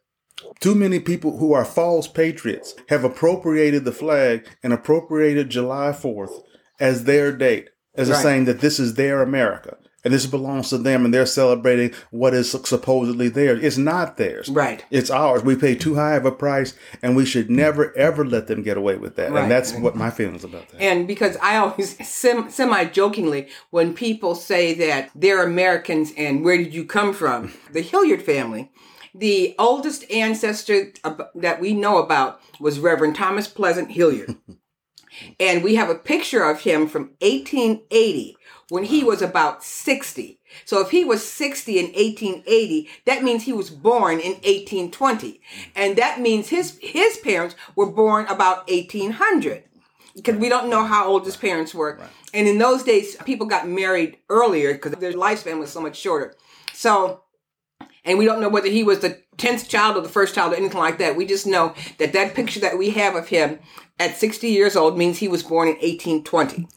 too 0.60 0.74
many 0.74 1.00
people 1.00 1.38
who 1.38 1.52
are 1.52 1.64
false 1.64 2.08
patriots 2.08 2.74
have 2.88 3.04
appropriated 3.04 3.84
the 3.84 3.92
flag 3.92 4.46
and 4.62 4.72
appropriated 4.72 5.50
July 5.50 5.90
4th 5.90 6.42
as 6.80 7.04
their 7.04 7.36
date, 7.36 7.70
as 7.94 8.10
right. 8.10 8.18
a 8.18 8.22
saying 8.22 8.44
that 8.46 8.60
this 8.60 8.78
is 8.78 8.94
their 8.94 9.22
America 9.22 9.76
and 10.04 10.12
this 10.12 10.26
belongs 10.26 10.68
to 10.70 10.78
them 10.78 11.04
and 11.04 11.12
they're 11.12 11.26
celebrating 11.26 11.92
what 12.10 12.34
is 12.34 12.50
supposedly 12.50 13.28
theirs. 13.28 13.62
It's 13.62 13.78
not 13.78 14.16
theirs. 14.16 14.48
Right. 14.48 14.84
It's 14.90 15.10
ours. 15.10 15.42
We 15.42 15.56
pay 15.56 15.74
too 15.74 15.94
high 15.94 16.14
of 16.14 16.26
a 16.26 16.32
price 16.32 16.74
and 17.02 17.16
we 17.16 17.24
should 17.24 17.50
never 17.50 17.96
ever 17.96 18.24
let 18.24 18.46
them 18.46 18.62
get 18.62 18.76
away 18.76 18.96
with 18.96 19.16
that. 19.16 19.32
Right. 19.32 19.42
And 19.42 19.50
that's 19.50 19.72
what 19.72 19.96
my 19.96 20.10
feelings 20.10 20.44
about 20.44 20.68
that. 20.68 20.80
And 20.80 21.08
because 21.08 21.36
I 21.42 21.56
always 21.56 21.96
semi 22.08 22.84
jokingly 22.84 23.48
when 23.70 23.94
people 23.94 24.34
say 24.34 24.74
that 24.74 25.10
they're 25.14 25.42
Americans 25.42 26.12
and 26.16 26.44
where 26.44 26.58
did 26.58 26.74
you 26.74 26.84
come 26.84 27.12
from? 27.12 27.52
The 27.72 27.82
Hilliard 27.82 28.22
family 28.22 28.70
the 29.14 29.54
oldest 29.60 30.10
ancestor 30.10 30.92
that 31.36 31.60
we 31.60 31.72
know 31.72 31.98
about 31.98 32.40
was 32.58 32.80
Reverend 32.80 33.14
Thomas 33.14 33.46
Pleasant 33.46 33.92
Hilliard. 33.92 34.34
and 35.40 35.62
we 35.62 35.76
have 35.76 35.88
a 35.88 35.94
picture 35.94 36.42
of 36.42 36.60
him 36.60 36.88
from 36.88 37.12
1880 37.20 38.36
when 38.68 38.84
he 38.84 39.04
was 39.04 39.22
about 39.22 39.62
60. 39.64 40.38
So 40.64 40.80
if 40.80 40.90
he 40.90 41.04
was 41.04 41.26
60 41.26 41.78
in 41.78 41.86
1880, 41.86 42.88
that 43.04 43.22
means 43.22 43.42
he 43.44 43.52
was 43.52 43.70
born 43.70 44.20
in 44.20 44.32
1820. 44.32 45.40
And 45.74 45.96
that 45.96 46.20
means 46.20 46.48
his, 46.48 46.78
his 46.80 47.16
parents 47.18 47.56
were 47.74 47.90
born 47.90 48.26
about 48.26 48.68
1800 48.68 49.64
because 50.14 50.36
we 50.36 50.48
don't 50.48 50.70
know 50.70 50.84
how 50.84 51.06
old 51.06 51.24
his 51.24 51.36
parents 51.36 51.74
were. 51.74 51.98
Right. 52.00 52.08
And 52.32 52.46
in 52.46 52.58
those 52.58 52.82
days, 52.82 53.16
people 53.24 53.46
got 53.46 53.68
married 53.68 54.18
earlier 54.28 54.74
because 54.74 54.92
their 54.92 55.12
lifespan 55.12 55.58
was 55.58 55.70
so 55.70 55.80
much 55.80 55.96
shorter. 55.96 56.34
So 56.72 57.23
and 58.04 58.18
we 58.18 58.24
don't 58.24 58.40
know 58.40 58.48
whether 58.48 58.68
he 58.68 58.84
was 58.84 59.00
the 59.00 59.20
10th 59.38 59.68
child 59.68 59.96
or 59.96 60.00
the 60.00 60.08
first 60.08 60.34
child 60.34 60.52
or 60.52 60.56
anything 60.56 60.78
like 60.78 60.98
that. 60.98 61.16
We 61.16 61.26
just 61.26 61.46
know 61.46 61.74
that 61.98 62.12
that 62.12 62.34
picture 62.34 62.60
that 62.60 62.78
we 62.78 62.90
have 62.90 63.14
of 63.14 63.28
him 63.28 63.58
at 63.98 64.16
60 64.16 64.48
years 64.48 64.76
old 64.76 64.98
means 64.98 65.18
he 65.18 65.28
was 65.28 65.42
born 65.42 65.68
in 65.68 65.74
1820. 65.74 66.68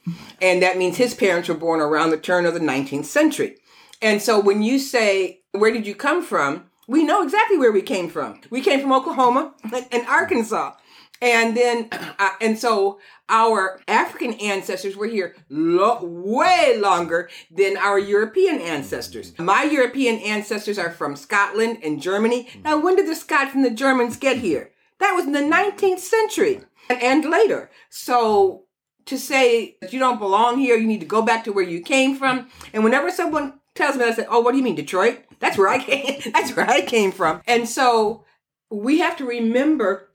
And 0.41 0.61
that 0.61 0.77
means 0.77 0.97
his 0.97 1.13
parents 1.13 1.49
were 1.49 1.55
born 1.55 1.79
around 1.79 2.11
the 2.11 2.17
turn 2.17 2.45
of 2.45 2.53
the 2.53 2.59
19th 2.59 3.05
century. 3.05 3.57
And 4.01 4.21
so 4.21 4.39
when 4.39 4.61
you 4.61 4.79
say, 4.79 5.41
where 5.51 5.71
did 5.71 5.87
you 5.87 5.95
come 5.95 6.23
from? 6.23 6.65
We 6.87 7.03
know 7.03 7.23
exactly 7.23 7.57
where 7.57 7.71
we 7.71 7.81
came 7.81 8.09
from. 8.09 8.39
We 8.49 8.61
came 8.61 8.79
from 8.79 8.93
Oklahoma 8.93 9.53
and 9.91 10.07
Arkansas. 10.07 10.73
And 11.21 11.57
then, 11.57 11.89
uh, 11.91 12.29
and 12.39 12.57
so 12.57 12.99
our 13.29 13.81
African 13.87 14.33
ancestors 14.33 14.95
were 14.95 15.07
here 15.07 15.35
lo- 15.49 15.99
way 16.03 16.77
longer 16.79 17.29
than 17.51 17.77
our 17.77 17.99
European 17.99 18.59
ancestors. 18.61 19.37
My 19.37 19.63
European 19.63 20.19
ancestors 20.19 20.77
are 20.77 20.91
from 20.91 21.15
Scotland 21.15 21.79
and 21.83 22.01
Germany. 22.01 22.49
Now, 22.63 22.79
when 22.79 22.95
did 22.95 23.07
the 23.07 23.15
Scots 23.15 23.55
and 23.55 23.65
the 23.65 23.71
Germans 23.71 24.17
get 24.17 24.37
here? 24.37 24.71
That 24.99 25.13
was 25.13 25.25
in 25.25 25.31
the 25.31 25.39
19th 25.39 25.99
century 25.99 26.61
and, 26.89 27.01
and 27.01 27.25
later. 27.25 27.69
So 27.89 28.63
to 29.05 29.17
say 29.17 29.77
that 29.81 29.93
you 29.93 29.99
don't 29.99 30.19
belong 30.19 30.59
here, 30.59 30.75
you 30.77 30.87
need 30.87 30.99
to 30.99 31.05
go 31.05 31.21
back 31.21 31.43
to 31.45 31.53
where 31.53 31.63
you 31.63 31.81
came 31.81 32.15
from. 32.15 32.49
And 32.73 32.83
whenever 32.83 33.09
someone 33.09 33.59
tells 33.75 33.95
me, 33.95 34.05
I 34.05 34.11
say, 34.11 34.25
"Oh, 34.29 34.41
what 34.41 34.51
do 34.51 34.57
you 34.57 34.63
mean, 34.63 34.75
Detroit? 34.75 35.19
That's 35.39 35.57
where 35.57 35.69
I 35.69 35.79
came. 35.83 36.31
That's 36.33 36.55
where 36.55 36.69
I 36.69 36.81
came 36.81 37.11
from." 37.11 37.41
And 37.47 37.67
so 37.67 38.25
we 38.69 38.99
have 38.99 39.17
to 39.17 39.25
remember 39.25 40.06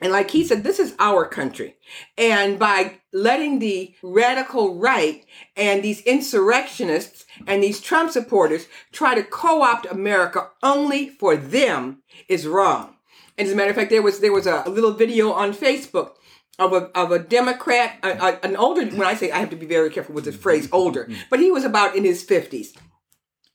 and 0.00 0.12
like 0.12 0.30
he 0.30 0.44
said, 0.44 0.62
this 0.62 0.78
is 0.78 0.94
our 0.98 1.26
country. 1.26 1.76
And 2.16 2.58
by 2.58 3.00
letting 3.12 3.58
the 3.58 3.94
radical 4.02 4.76
right 4.76 5.24
and 5.56 5.82
these 5.82 6.00
insurrectionists 6.02 7.24
and 7.46 7.62
these 7.62 7.80
Trump 7.80 8.12
supporters 8.12 8.66
try 8.92 9.14
to 9.14 9.24
co-opt 9.24 9.86
America 9.86 10.50
only 10.62 11.08
for 11.08 11.36
them 11.36 12.02
is 12.28 12.46
wrong. 12.46 12.94
And 13.36 13.46
as 13.46 13.52
a 13.52 13.56
matter 13.56 13.70
of 13.70 13.76
fact, 13.76 13.90
there 13.90 14.02
was 14.02 14.20
there 14.20 14.32
was 14.32 14.46
a, 14.46 14.62
a 14.66 14.70
little 14.70 14.92
video 14.92 15.32
on 15.32 15.52
Facebook 15.52 16.12
of 16.58 16.72
a 16.72 16.90
of 16.96 17.10
a 17.10 17.18
Democrat, 17.18 17.98
a, 18.02 18.10
a, 18.10 18.40
an 18.44 18.56
older. 18.56 18.84
When 18.86 19.06
I 19.06 19.14
say 19.14 19.30
I 19.30 19.38
have 19.38 19.50
to 19.50 19.56
be 19.56 19.66
very 19.66 19.90
careful 19.90 20.14
with 20.14 20.24
the 20.24 20.32
phrase 20.32 20.68
older, 20.72 21.04
mm-hmm. 21.04 21.20
but 21.30 21.40
he 21.40 21.50
was 21.50 21.64
about 21.64 21.96
in 21.96 22.04
his 22.04 22.22
fifties. 22.22 22.74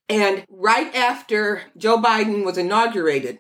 And 0.10 0.46
right 0.50 0.94
after 0.94 1.64
Joe 1.78 1.98
Biden 2.02 2.46
was 2.46 2.58
inaugurated, 2.58 3.40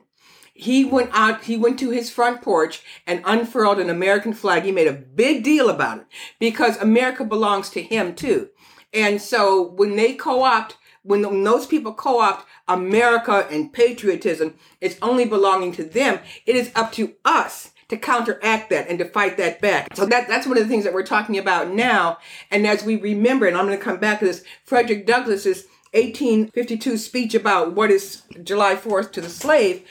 he 0.54 0.86
went 0.86 1.10
out, 1.14 1.46
he 1.46 1.58
went 1.58 1.80
to 1.80 1.90
his 1.90 2.12
front 2.12 2.42
porch 2.42 2.84
and 3.08 3.24
unfurled 3.26 3.80
an 3.80 3.90
American 3.90 4.34
flag. 4.34 4.64
He 4.64 4.72
made 4.72 4.88
a 4.88 4.94
big 4.94 5.44
deal 5.44 5.70
about 5.70 6.00
it 6.00 6.06
because 6.40 6.78
America 6.78 7.24
belongs 7.24 7.70
to 7.72 7.82
him 7.82 8.14
too. 8.14 8.50
And 8.94 9.22
so 9.22 9.62
when 9.62 9.96
they 9.96 10.14
co-opt, 10.14 10.78
when 11.02 11.22
those 11.44 11.66
people 11.66 11.94
co-opt 11.94 12.46
America 12.68 13.48
and 13.50 13.74
patriotism, 13.74 14.56
it's 14.80 14.98
only 15.02 15.26
belonging 15.26 15.72
to 15.74 15.84
them. 15.84 16.20
It 16.46 16.56
is 16.56 16.72
up 16.76 16.92
to 16.94 17.16
us 17.26 17.72
to 17.90 17.98
counteract 17.98 18.70
that 18.70 18.88
and 18.88 19.00
to 19.00 19.06
fight 19.06 19.38
that 19.38 19.60
back. 19.60 19.96
So 19.96 20.06
that, 20.06 20.28
that's 20.28 20.48
one 20.48 20.58
of 20.58 20.64
the 20.64 20.70
things 20.70 20.84
that 20.84 20.94
we're 20.94 21.04
talking 21.04 21.38
about 21.38 21.74
now. 21.74 22.20
And 22.52 22.66
as 22.66 22.84
we 22.84 22.96
remember, 22.96 23.48
and 23.48 23.58
I'm 23.58 23.66
going 23.66 23.78
to 23.78 23.84
come 23.84 24.00
back 24.00 24.20
to 24.20 24.26
this, 24.26 24.44
Frederick 24.64 25.06
Douglass's 25.06 25.66
1852 25.94 26.98
speech 26.98 27.36
about 27.36 27.74
what 27.74 27.92
is 27.92 28.24
July 28.44 28.76
4th 28.76 29.12
to 29.12 29.22
the 29.22 29.30
slave 29.30 29.86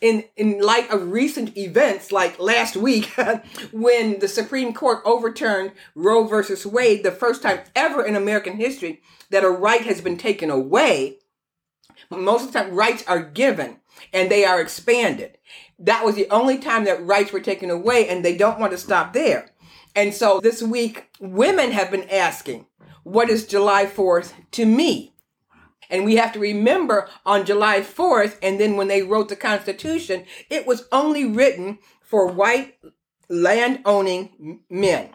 in 0.00 0.24
in 0.36 0.60
light 0.60 0.90
of 0.90 1.10
recent 1.10 1.56
events 1.56 2.12
like 2.12 2.38
last 2.38 2.76
week 2.76 3.06
when 3.72 4.18
the 4.20 4.28
Supreme 4.28 4.72
Court 4.72 5.00
overturned 5.04 5.72
Roe 5.94 6.24
versus 6.24 6.64
Wade, 6.64 7.02
the 7.02 7.10
first 7.10 7.42
time 7.42 7.60
ever 7.74 8.04
in 8.04 8.16
American 8.16 8.56
history 8.56 9.00
that 9.30 9.44
a 9.44 9.50
right 9.50 9.82
has 9.82 10.00
been 10.00 10.16
taken 10.16 10.50
away. 10.50 11.18
Most 12.10 12.46
of 12.46 12.52
the 12.52 12.60
time, 12.60 12.74
rights 12.74 13.04
are 13.06 13.22
given 13.22 13.80
and 14.12 14.30
they 14.30 14.44
are 14.44 14.60
expanded. 14.60 15.38
That 15.78 16.04
was 16.04 16.14
the 16.14 16.30
only 16.30 16.58
time 16.58 16.84
that 16.84 17.04
rights 17.04 17.32
were 17.32 17.40
taken 17.40 17.70
away, 17.70 18.08
and 18.08 18.24
they 18.24 18.36
don't 18.36 18.58
want 18.58 18.72
to 18.72 18.78
stop 18.78 19.12
there. 19.12 19.50
And 19.94 20.14
so 20.14 20.40
this 20.40 20.62
week, 20.62 21.08
women 21.20 21.72
have 21.72 21.90
been 21.90 22.08
asking, 22.08 22.66
What 23.02 23.30
is 23.30 23.46
July 23.46 23.86
4th 23.86 24.32
to 24.52 24.64
me? 24.64 25.14
And 25.90 26.04
we 26.04 26.16
have 26.16 26.32
to 26.32 26.38
remember 26.38 27.08
on 27.24 27.46
July 27.46 27.80
4th, 27.80 28.36
and 28.42 28.60
then 28.60 28.76
when 28.76 28.88
they 28.88 29.02
wrote 29.02 29.28
the 29.28 29.36
Constitution, 29.36 30.24
it 30.50 30.66
was 30.66 30.86
only 30.92 31.24
written 31.24 31.78
for 32.02 32.26
white 32.26 32.78
land 33.28 33.80
owning 33.84 34.60
men. 34.70 35.10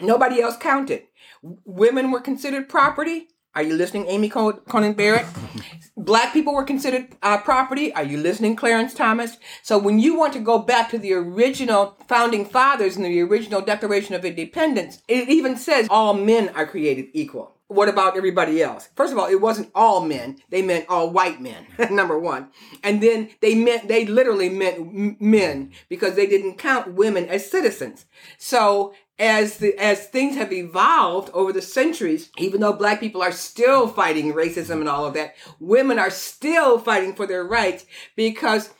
Nobody 0.00 0.40
else 0.40 0.56
counted. 0.56 1.04
Women 1.42 2.10
were 2.10 2.20
considered 2.20 2.68
property. 2.68 3.28
Are 3.54 3.62
you 3.62 3.74
listening, 3.74 4.06
Amy 4.06 4.28
Coney 4.28 4.92
Barrett? 4.92 5.26
Black 5.96 6.32
people 6.32 6.54
were 6.54 6.64
considered 6.64 7.08
uh, 7.22 7.38
property. 7.38 7.92
Are 7.92 8.04
you 8.04 8.16
listening, 8.16 8.54
Clarence 8.54 8.94
Thomas? 8.94 9.36
So 9.62 9.76
when 9.76 9.98
you 9.98 10.16
want 10.16 10.32
to 10.34 10.38
go 10.38 10.60
back 10.60 10.88
to 10.90 10.98
the 10.98 11.12
original 11.12 11.98
founding 12.06 12.44
fathers 12.44 12.96
and 12.96 13.04
the 13.04 13.20
original 13.20 13.60
Declaration 13.60 14.14
of 14.14 14.24
Independence, 14.24 15.02
it 15.08 15.28
even 15.28 15.56
says 15.56 15.88
all 15.90 16.14
men 16.14 16.50
are 16.50 16.66
created 16.66 17.08
equal. 17.12 17.59
What 17.70 17.88
about 17.88 18.16
everybody 18.16 18.60
else? 18.60 18.88
First 18.96 19.12
of 19.12 19.18
all, 19.20 19.28
it 19.28 19.40
wasn't 19.40 19.70
all 19.76 20.00
men. 20.00 20.42
They 20.48 20.60
meant 20.60 20.86
all 20.88 21.08
white 21.08 21.40
men, 21.40 21.68
number 21.90 22.18
one. 22.18 22.48
And 22.82 23.00
then 23.00 23.30
they 23.40 23.54
meant, 23.54 23.86
they 23.86 24.06
literally 24.06 24.48
meant 24.48 25.20
men 25.20 25.70
because 25.88 26.16
they 26.16 26.26
didn't 26.26 26.58
count 26.58 26.94
women 26.94 27.28
as 27.28 27.48
citizens. 27.48 28.06
So 28.38 28.92
as 29.20 29.58
the 29.58 29.78
as 29.78 30.04
things 30.08 30.34
have 30.34 30.52
evolved 30.52 31.30
over 31.32 31.52
the 31.52 31.62
centuries, 31.62 32.30
even 32.38 32.60
though 32.60 32.72
black 32.72 32.98
people 32.98 33.22
are 33.22 33.30
still 33.30 33.86
fighting 33.86 34.32
racism 34.32 34.80
and 34.80 34.88
all 34.88 35.06
of 35.06 35.14
that, 35.14 35.36
women 35.60 36.00
are 36.00 36.10
still 36.10 36.76
fighting 36.76 37.14
for 37.14 37.24
their 37.24 37.44
rights 37.44 37.86
because 38.16 38.70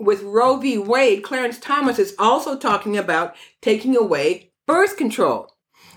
with 0.00 0.22
Roe 0.22 0.56
v. 0.56 0.76
Wade, 0.76 1.22
Clarence 1.22 1.60
Thomas 1.60 2.00
is 2.00 2.16
also 2.18 2.58
talking 2.58 2.96
about 2.96 3.36
taking 3.60 3.96
away 3.96 4.50
birth 4.66 4.96
control. 4.96 5.49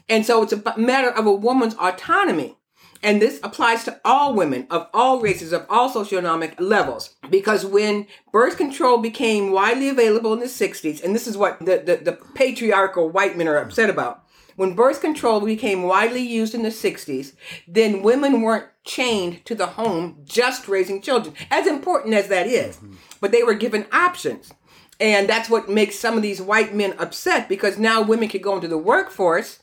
And 0.09 0.25
so 0.25 0.43
it's 0.43 0.53
a 0.53 0.77
matter 0.77 1.09
of 1.09 1.25
a 1.25 1.33
woman's 1.33 1.75
autonomy. 1.75 2.57
And 3.03 3.21
this 3.21 3.41
applies 3.43 3.83
to 3.83 3.99
all 4.05 4.33
women 4.33 4.65
of 4.69 4.87
all 4.93 5.19
races, 5.19 5.51
of 5.51 5.65
all 5.69 5.91
socioeconomic 5.91 6.55
levels. 6.57 7.15
Because 7.29 7.65
when 7.65 8.07
birth 8.31 8.55
control 8.55 8.97
became 8.99 9.51
widely 9.51 9.89
available 9.89 10.31
in 10.31 10.39
the 10.39 10.45
60s, 10.45 11.03
and 11.03 11.13
this 11.13 11.27
is 11.27 11.35
what 11.35 11.59
the, 11.59 11.83
the, 11.85 11.97
the 11.97 12.17
patriarchal 12.33 13.09
white 13.09 13.37
men 13.37 13.49
are 13.49 13.57
upset 13.57 13.89
about. 13.89 14.23
When 14.55 14.75
birth 14.75 15.01
control 15.01 15.41
became 15.41 15.83
widely 15.83 16.21
used 16.21 16.53
in 16.53 16.63
the 16.63 16.69
60s, 16.69 17.33
then 17.67 18.03
women 18.03 18.41
weren't 18.41 18.67
chained 18.85 19.43
to 19.45 19.55
the 19.55 19.65
home 19.65 20.21
just 20.23 20.67
raising 20.67 21.01
children, 21.01 21.35
as 21.49 21.67
important 21.67 22.13
as 22.13 22.27
that 22.27 22.47
is. 22.47 22.79
But 23.19 23.31
they 23.31 23.43
were 23.43 23.55
given 23.55 23.87
options. 23.91 24.53
And 24.99 25.27
that's 25.27 25.49
what 25.49 25.69
makes 25.69 25.97
some 25.97 26.15
of 26.15 26.21
these 26.21 26.41
white 26.41 26.73
men 26.73 26.93
upset 26.99 27.49
because 27.49 27.77
now 27.77 28.01
women 28.01 28.29
could 28.29 28.43
go 28.43 28.55
into 28.55 28.67
the 28.67 28.77
workforce 28.77 29.59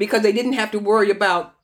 because 0.00 0.22
they 0.22 0.32
didn't 0.32 0.54
have 0.54 0.70
to 0.70 0.78
worry 0.78 1.10
about 1.10 1.54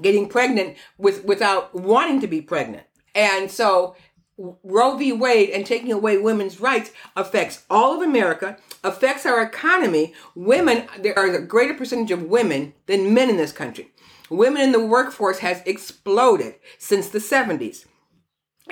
getting 0.00 0.26
pregnant 0.26 0.76
with 0.98 1.24
without 1.24 1.74
wanting 1.74 2.20
to 2.20 2.26
be 2.26 2.40
pregnant. 2.40 2.84
And 3.14 3.50
so 3.50 3.94
Roe 4.36 4.96
v. 4.96 5.12
Wade 5.12 5.50
and 5.50 5.64
taking 5.64 5.92
away 5.92 6.16
women's 6.18 6.60
rights 6.60 6.90
affects 7.14 7.62
all 7.68 7.94
of 7.94 8.02
America, 8.02 8.56
affects 8.82 9.26
our 9.26 9.42
economy. 9.42 10.14
Women, 10.34 10.88
there 10.98 11.16
are 11.16 11.32
a 11.32 11.46
greater 11.46 11.74
percentage 11.74 12.10
of 12.10 12.22
women 12.22 12.72
than 12.86 13.14
men 13.14 13.28
in 13.30 13.36
this 13.36 13.52
country. 13.52 13.92
Women 14.30 14.62
in 14.62 14.72
the 14.72 14.84
workforce 14.84 15.40
has 15.40 15.62
exploded 15.66 16.54
since 16.78 17.10
the 17.10 17.18
70s. 17.18 17.84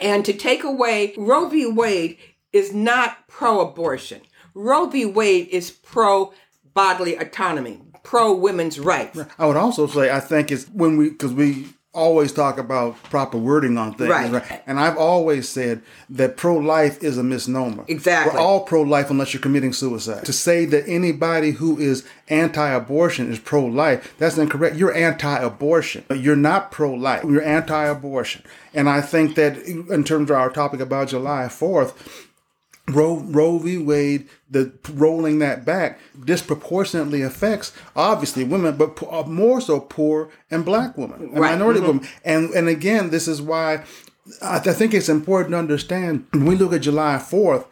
And 0.00 0.24
to 0.24 0.32
take 0.32 0.64
away 0.64 1.14
Roe 1.18 1.48
v. 1.48 1.66
Wade 1.66 2.16
is 2.52 2.72
not 2.72 3.28
pro 3.28 3.60
abortion. 3.60 4.22
Roe 4.54 4.86
v. 4.86 5.04
Wade 5.04 5.48
is 5.48 5.70
pro 5.70 6.32
bodily 6.74 7.16
autonomy, 7.16 7.80
pro 8.02 8.32
women's 8.32 8.78
rights. 8.78 9.20
I 9.38 9.46
would 9.46 9.56
also 9.56 9.86
say 9.86 10.10
I 10.10 10.20
think 10.20 10.50
it's 10.50 10.66
when 10.68 10.96
we 10.96 11.10
because 11.10 11.32
we 11.32 11.68
always 11.94 12.32
talk 12.32 12.58
about 12.58 13.00
proper 13.04 13.36
wording 13.36 13.76
on 13.76 13.92
things, 13.94 14.10
right. 14.10 14.32
right? 14.32 14.62
And 14.66 14.80
I've 14.80 14.96
always 14.96 15.48
said 15.48 15.82
that 16.10 16.36
pro 16.36 16.56
life 16.56 17.02
is 17.02 17.18
a 17.18 17.22
misnomer. 17.22 17.84
Exactly. 17.86 18.34
We're 18.34 18.40
all 18.40 18.60
pro 18.64 18.82
life 18.82 19.10
unless 19.10 19.34
you're 19.34 19.42
committing 19.42 19.72
suicide. 19.72 20.24
To 20.24 20.32
say 20.32 20.64
that 20.66 20.88
anybody 20.88 21.50
who 21.50 21.78
is 21.78 22.06
anti 22.28 22.68
abortion 22.68 23.30
is 23.30 23.38
pro 23.38 23.64
life, 23.64 24.14
that's 24.18 24.38
incorrect. 24.38 24.76
You're 24.76 24.94
anti 24.94 25.38
abortion. 25.38 26.04
You're 26.14 26.36
not 26.36 26.70
pro 26.70 26.92
life. 26.92 27.24
You're 27.24 27.44
anti 27.44 27.84
abortion. 27.84 28.42
And 28.72 28.88
I 28.88 29.02
think 29.02 29.34
that 29.34 29.58
in 29.58 30.04
terms 30.04 30.30
of 30.30 30.36
our 30.36 30.50
topic 30.50 30.80
about 30.80 31.08
July 31.08 31.44
4th, 31.44 31.94
Roe, 32.88 33.18
Roe 33.18 33.58
v. 33.58 33.78
Wade, 33.78 34.28
the 34.50 34.72
rolling 34.92 35.38
that 35.38 35.64
back 35.64 36.00
disproportionately 36.24 37.22
affects 37.22 37.72
obviously 37.94 38.44
women, 38.44 38.76
but 38.76 39.00
uh, 39.08 39.22
more 39.22 39.60
so 39.60 39.80
poor 39.80 40.30
and 40.50 40.64
black 40.64 40.98
women, 40.98 41.22
and 41.22 41.38
right. 41.38 41.52
minority 41.52 41.80
mm-hmm. 41.80 41.98
women. 41.98 42.08
And 42.24 42.50
and 42.50 42.68
again, 42.68 43.10
this 43.10 43.28
is 43.28 43.40
why 43.40 43.84
I, 44.40 44.58
th- 44.58 44.74
I 44.74 44.78
think 44.78 44.94
it's 44.94 45.08
important 45.08 45.52
to 45.52 45.58
understand 45.58 46.26
when 46.32 46.46
we 46.46 46.56
look 46.56 46.72
at 46.72 46.82
July 46.82 47.18
Fourth. 47.18 47.66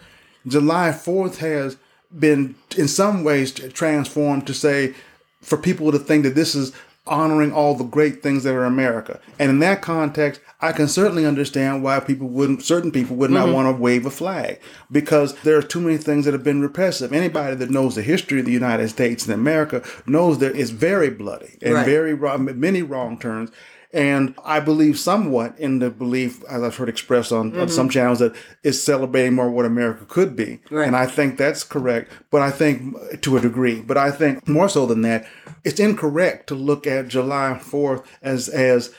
July 0.47 0.93
Fourth 0.93 1.39
has 1.39 1.77
been 2.17 2.55
in 2.77 2.89
some 2.89 3.25
ways 3.25 3.53
transformed 3.53 4.47
to 4.47 4.55
say 4.55 4.95
for 5.41 5.57
people 5.57 5.91
to 5.93 5.99
think 5.99 6.23
that 6.25 6.35
this 6.35 6.55
is 6.55 6.73
honoring 7.11 7.53
all 7.53 7.75
the 7.75 7.85
great 7.85 8.23
things 8.23 8.45
that 8.45 8.55
are 8.55 8.65
America. 8.65 9.21
And 9.39 9.51
in 9.51 9.59
that 9.59 9.83
context, 9.83 10.41
I 10.61 10.73
can 10.73 10.89
certainly 10.89 11.27
understand 11.27 11.83
why 11.83 12.01
people 12.01 12.29
wouldn't, 12.29 12.63
certain 12.63 12.93
people 12.93 13.17
would 13.17 13.31
not 13.31 13.47
mm-hmm. 13.47 13.55
want 13.55 13.77
to 13.77 13.83
wave 13.83 14.07
a 14.07 14.11
flag 14.11 14.61
because 14.91 15.35
there 15.41 15.59
are 15.59 15.63
too 15.63 15.81
many 15.81 15.97
things 15.97 16.25
that 16.25 16.35
have 16.35 16.45
been 16.45 16.61
repressive. 16.61 17.13
Anybody 17.13 17.57
that 17.57 17.71
knows 17.71 17.97
the 17.97 18.03
history 18.03 18.41
of 18.41 18.47
the 18.47 18.53
United 18.53 18.89
States 18.89 19.25
and 19.25 19.35
America 19.35 19.83
knows 20.07 20.39
that 20.39 20.57
it's 20.57 20.71
very 20.71 21.11
bloody 21.11 21.59
and 21.61 21.75
right. 21.75 21.87
very 21.87 22.17
many 22.39 22.83
wrong 22.83 23.19
turns. 23.19 23.51
And 23.93 24.37
I 24.45 24.61
believe 24.61 24.99
somewhat 24.99 25.59
in 25.59 25.81
the 25.81 25.91
belief, 25.91 26.45
as 26.45 26.63
I've 26.63 26.77
heard 26.77 26.89
expressed 26.89 27.33
on, 27.33 27.51
mm-hmm. 27.51 27.63
on 27.63 27.69
some 27.69 27.89
channels, 27.89 28.21
that 28.21 28.37
it's 28.63 28.81
celebrating 28.81 29.35
more 29.35 29.51
what 29.51 29.67
America 29.67 30.05
could 30.07 30.37
be. 30.37 30.61
Right. 30.71 30.87
And 30.87 30.95
I 30.95 31.07
think 31.07 31.37
that's 31.37 31.65
correct. 31.65 32.13
But 32.31 32.43
I 32.43 32.51
think 32.51 33.21
to 33.23 33.37
a 33.37 33.41
degree, 33.41 33.81
but 33.81 33.97
I 33.97 34.13
think 34.13 34.47
more 34.47 34.69
so 34.69 34.87
than 34.87 35.03
that, 35.03 35.27
it's 35.65 35.81
incorrect 35.81 36.47
to 36.49 36.55
look 36.55 36.87
at 36.87 37.09
July 37.09 37.59
4th 37.61 38.05
as, 38.23 38.49
as 38.49 38.95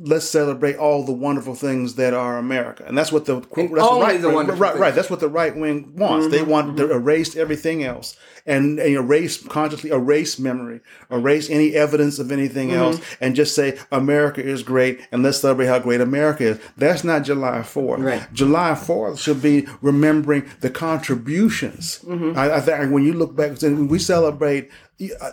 let's 0.00 0.28
celebrate 0.28 0.76
all 0.76 1.04
the 1.04 1.12
wonderful 1.12 1.54
things 1.54 1.94
that 1.96 2.14
are 2.14 2.38
America, 2.38 2.84
and 2.86 2.96
that's 2.96 3.10
what 3.10 3.24
the, 3.24 3.40
that's 3.40 3.52
the 3.52 3.72
right, 4.00 4.22
the 4.22 4.28
right, 4.28 4.48
right, 4.58 4.78
right, 4.78 4.94
That's 4.94 5.10
what 5.10 5.20
the 5.20 5.28
right 5.28 5.54
wing 5.56 5.96
wants. 5.96 6.26
Mm-hmm, 6.26 6.32
they 6.32 6.42
want 6.42 6.68
mm-hmm. 6.68 6.88
to 6.88 6.92
erase 6.92 7.36
everything 7.36 7.82
else 7.82 8.16
and, 8.48 8.78
and, 8.78 8.94
erase 8.94 9.46
consciously 9.46 9.90
erase 9.90 10.38
memory, 10.38 10.80
erase 11.10 11.48
any 11.50 11.74
evidence 11.74 12.18
of 12.18 12.32
anything 12.32 12.68
mm-hmm. 12.68 12.78
else, 12.78 13.00
and 13.20 13.36
just 13.36 13.54
say 13.54 13.78
America 13.92 14.42
is 14.42 14.62
great 14.62 15.06
and 15.12 15.22
let's 15.22 15.38
celebrate 15.38 15.66
how 15.66 15.78
great 15.78 16.00
America 16.00 16.44
is. 16.44 16.60
That's 16.76 17.04
not 17.04 17.22
July 17.22 17.62
Fourth. 17.62 18.00
Right. 18.00 18.26
July 18.32 18.74
Fourth 18.74 19.20
should 19.20 19.42
be 19.42 19.66
remembering 19.80 20.48
the 20.60 20.70
contributions. 20.70 22.00
Mm-hmm. 22.00 22.38
I, 22.38 22.56
I 22.56 22.60
think 22.60 22.92
when 22.92 23.04
you 23.04 23.12
look 23.12 23.36
back, 23.36 23.60
we 23.62 23.98
celebrate 23.98 24.70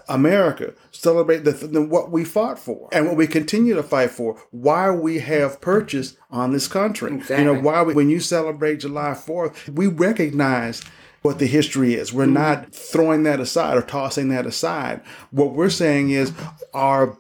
America, 0.08 0.74
celebrate 0.92 1.40
the, 1.40 1.52
the, 1.52 1.82
what 1.82 2.12
we 2.12 2.24
fought 2.24 2.60
for 2.60 2.88
and 2.92 3.08
what 3.08 3.16
we 3.16 3.26
continue 3.26 3.74
to 3.74 3.82
fight 3.82 4.12
for, 4.12 4.40
why 4.52 4.92
we 4.92 5.20
have 5.20 5.60
purchased 5.60 6.18
on 6.30 6.52
this 6.52 6.68
country. 6.68 7.14
Exactly. 7.14 7.38
You 7.38 7.46
know, 7.46 7.60
why 7.60 7.82
we, 7.82 7.94
when 7.94 8.10
you 8.10 8.20
celebrate 8.20 8.82
July 8.82 9.12
4th, 9.12 9.70
we 9.70 9.88
recognize 9.88 10.84
what 11.26 11.40
the 11.40 11.48
history 11.48 11.96
is. 11.96 12.14
We're 12.14 12.26
mm-hmm. 12.26 12.34
not 12.34 12.74
throwing 12.76 13.24
that 13.24 13.40
aside 13.40 13.76
or 13.76 13.82
tossing 13.82 14.30
that 14.30 14.46
aside. 14.46 15.02
What 15.32 15.54
we're 15.54 15.72
saying 15.72 16.12
is 16.12 16.32
our 16.74 17.18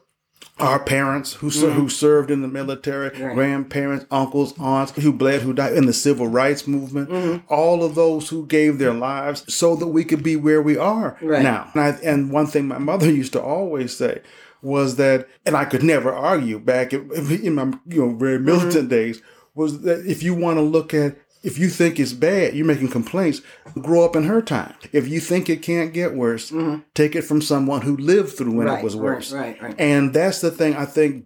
our 0.59 0.79
parents 0.79 1.33
who 1.33 1.49
mm-hmm. 1.49 1.71
who 1.71 1.89
served 1.89 2.29
in 2.29 2.43
the 2.43 2.47
military, 2.47 3.09
right. 3.09 3.33
grandparents, 3.33 4.05
uncles, 4.11 4.57
aunts 4.59 4.93
who 4.93 5.11
bled, 5.11 5.41
who 5.41 5.53
died 5.53 5.73
in 5.73 5.87
the 5.87 5.91
civil 5.91 6.27
rights 6.27 6.67
movement, 6.67 7.09
mm-hmm. 7.09 7.53
all 7.53 7.83
of 7.83 7.95
those 7.95 8.29
who 8.29 8.45
gave 8.45 8.77
their 8.77 8.93
lives 8.93 9.43
so 9.53 9.75
that 9.75 9.87
we 9.87 10.05
could 10.05 10.21
be 10.21 10.35
where 10.35 10.61
we 10.61 10.77
are 10.77 11.17
right. 11.21 11.41
now. 11.41 11.69
And, 11.73 11.81
I, 11.81 11.89
and, 12.03 12.31
one 12.31 12.45
thing 12.47 12.67
my 12.67 12.77
mother 12.77 13.11
used 13.21 13.33
to 13.33 13.41
always 13.41 13.97
say 13.97 14.21
was 14.61 14.97
that, 14.97 15.27
and 15.45 15.57
I 15.57 15.65
could 15.65 15.83
never 15.83 16.13
argue 16.13 16.59
back 16.59 16.93
in, 16.93 17.55
my 17.55 17.73
you 17.87 18.05
know 18.05 18.15
very 18.15 18.39
militant 18.39 18.73
mm-hmm. 18.73 18.87
days, 18.87 19.21
was 19.55 19.81
that 19.81 20.05
if 20.05 20.21
you 20.21 20.35
want 20.35 20.57
to 20.57 20.61
look 20.61 20.93
at 20.93 21.17
if 21.45 21.59
you 21.59 21.69
think 21.69 21.99
it's 21.99 22.11
bad, 22.11 22.55
you're 22.55 22.65
making 22.65 22.89
complaints. 22.89 23.41
Grow 23.79 24.03
up 24.03 24.15
in 24.15 24.23
her 24.23 24.41
time. 24.41 24.73
If 24.91 25.07
you 25.07 25.19
think 25.19 25.49
it 25.49 25.61
can't 25.61 25.93
get 25.93 26.15
worse, 26.15 26.49
mm-hmm. 26.49 26.81
take 26.95 27.15
it 27.15 27.21
from 27.21 27.41
someone 27.41 27.83
who 27.83 27.95
lived 27.95 28.35
through 28.35 28.51
when 28.51 28.67
right, 28.67 28.79
it 28.79 28.83
was 28.83 28.95
worse. 28.95 29.31
Right, 29.31 29.61
right, 29.61 29.69
right. 29.69 29.75
And 29.79 30.13
that's 30.13 30.41
the 30.41 30.49
thing 30.49 30.75
I 30.75 30.85
think 30.85 31.25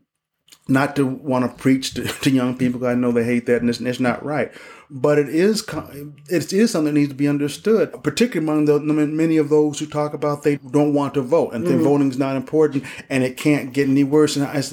not 0.70 0.96
to 0.96 1.06
want 1.06 1.46
to 1.46 1.62
preach 1.62 1.96
to, 1.96 2.04
to 2.22 2.30
young 2.30 2.58
people. 2.58 2.86
I 2.86 2.94
know 2.94 3.12
they 3.12 3.24
hate 3.24 3.46
that, 3.48 3.62
and 3.62 3.70
it's, 3.70 3.82
it's, 3.82 4.00
not 4.00 4.24
right. 4.24 4.52
But 4.92 5.20
it 5.20 5.30
is 5.30 5.64
it 6.30 6.52
is 6.52 6.72
something 6.72 6.94
that 6.94 7.00
needs 7.00 7.10
to 7.10 7.16
be 7.16 7.28
understood, 7.28 8.02
particularly 8.04 8.44
among 8.44 8.66
the, 8.66 8.80
many 8.80 9.38
of 9.38 9.50
those 9.50 9.78
who 9.78 9.86
talk 9.86 10.16
about 10.16 10.42
they 10.42 10.56
don't 10.56 10.96
want 10.96 11.14
to 11.14 11.22
vote 11.22 11.54
and 11.54 11.64
mm-hmm. 11.64 11.74
think 11.74 11.84
voting 11.84 12.10
is 12.10 12.18
not 12.18 12.36
important 12.36 12.84
and 13.08 13.24
it 13.24 13.38
can't 13.38 13.72
get 13.72 13.88
any 13.88 14.04
worse. 14.04 14.36
And 14.36 14.48
I, 14.48 14.64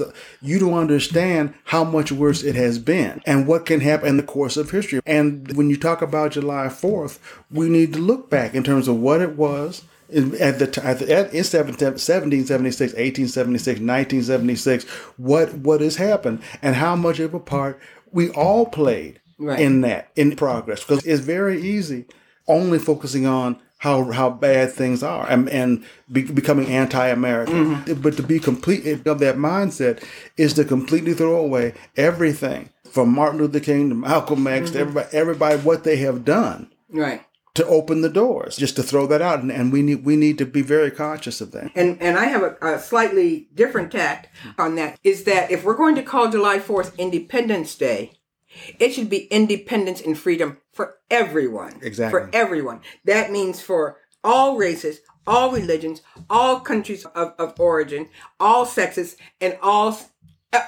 you 0.41 0.59
don't 0.59 0.73
understand 0.73 1.53
how 1.65 1.85
much 1.85 2.13
worse 2.13 2.43
it 2.43 2.55
has 2.55 2.79
been 2.79 3.21
and 3.27 3.47
what 3.47 3.67
can 3.67 3.81
happen 3.81 4.09
in 4.09 4.17
the 4.17 4.23
course 4.23 4.57
of 4.57 4.71
history. 4.71 5.01
And 5.05 5.55
when 5.55 5.69
you 5.69 5.77
talk 5.77 6.01
about 6.01 6.33
July 6.33 6.71
Fourth, 6.71 7.21
we 7.51 7.69
need 7.69 7.93
to 7.93 7.99
look 7.99 8.31
back 8.31 8.55
in 8.55 8.65
terms 8.65 8.89
of 8.89 8.97
what 8.97 9.21
it 9.21 9.37
was 9.37 9.83
at 10.09 10.59
the 10.61 10.67
time 10.67 10.99
in 10.99 11.33
1776 11.35 12.93
1876 12.93 13.81
1976 13.81 14.85
what 15.17 15.53
what 15.55 15.81
has 15.81 15.97
happened 15.97 16.41
and 16.63 16.77
how 16.77 16.95
much 16.95 17.19
of 17.19 17.35
a 17.35 17.41
part 17.41 17.81
we 18.13 18.31
all 18.31 18.67
played 18.67 19.21
right. 19.39 19.59
in 19.59 19.81
that 19.81 20.11
in 20.15 20.37
progress 20.37 20.83
because 20.83 21.05
it's 21.05 21.23
very 21.23 21.61
easy 21.61 22.05
only 22.47 22.79
focusing 22.79 23.27
on 23.27 23.61
how 23.79 24.11
how 24.13 24.31
bad 24.31 24.73
things 24.73 25.03
are 25.03 25.29
and, 25.29 25.49
and 25.51 25.85
be, 26.11 26.23
becoming 26.23 26.67
anti-American. 26.69 27.77
Mm-hmm. 27.77 28.01
But 28.01 28.17
to 28.17 28.23
be 28.23 28.39
complete 28.39 28.87
of 29.07 29.19
that 29.19 29.37
mindset 29.37 30.03
is 30.37 30.55
to 30.55 30.65
completely 30.65 31.13
throw 31.13 31.37
away 31.37 31.75
everything 31.97 32.71
from 32.91 33.13
Martin 33.13 33.39
Luther 33.39 33.61
King 33.61 33.91
to 33.91 33.95
Malcolm 33.95 34.47
X 34.47 34.71
mm-hmm. 34.71 34.75
to 34.75 34.81
everybody, 34.81 35.09
everybody 35.13 35.59
what 35.59 35.85
they 35.85 35.97
have 35.97 36.25
done. 36.25 36.71
Right 36.89 37.26
to 37.57 37.67
open 37.67 38.01
the 38.01 38.09
doors. 38.09 38.57
Just 38.57 38.77
to 38.77 38.83
throw 38.83 39.07
that 39.07 39.23
out, 39.23 39.41
and, 39.41 39.51
and 39.51 39.73
we 39.73 39.83
need 39.83 40.05
we 40.05 40.17
need 40.17 40.39
to 40.39 40.47
be 40.47 40.63
very 40.63 40.91
conscious 40.91 41.41
of 41.41 41.53
that. 41.53 41.71
And 41.75 42.01
and 42.01 42.19
I 42.19 42.27
have 42.27 42.43
a, 42.43 42.57
a, 42.61 42.79
slightly 42.79 43.49
different 43.55 43.93
tact 43.93 44.29
on 44.59 44.77
that. 44.77 44.99
Is 45.03 45.25
that 45.25 45.51
if 45.51 45.65
we're 45.65 45.77
going 45.77 45.95
to 45.97 46.03
call 46.03 46.31
July 46.31 46.59
Fourth 46.59 46.99
Independence 46.99 47.75
Day, 47.75 48.13
it 48.79 48.93
should 48.93 49.11
be 49.11 49.27
independence 49.27 50.01
and 50.01 50.19
freedom 50.19 50.59
for 50.73 50.97
everyone. 51.11 51.79
Exactly 51.83 52.21
for 52.21 52.31
everyone. 52.33 52.81
That 53.05 53.31
means 53.31 53.61
for 53.61 53.99
all 54.23 54.57
races, 54.57 55.01
all 55.27 55.51
religions, 55.51 56.03
all 56.29 56.61
countries 56.61 57.05
of, 57.07 57.35
of 57.39 57.59
origin, 57.59 58.09
all 58.41 58.67
sexes, 58.67 59.17
and 59.41 59.59
all 59.63 59.99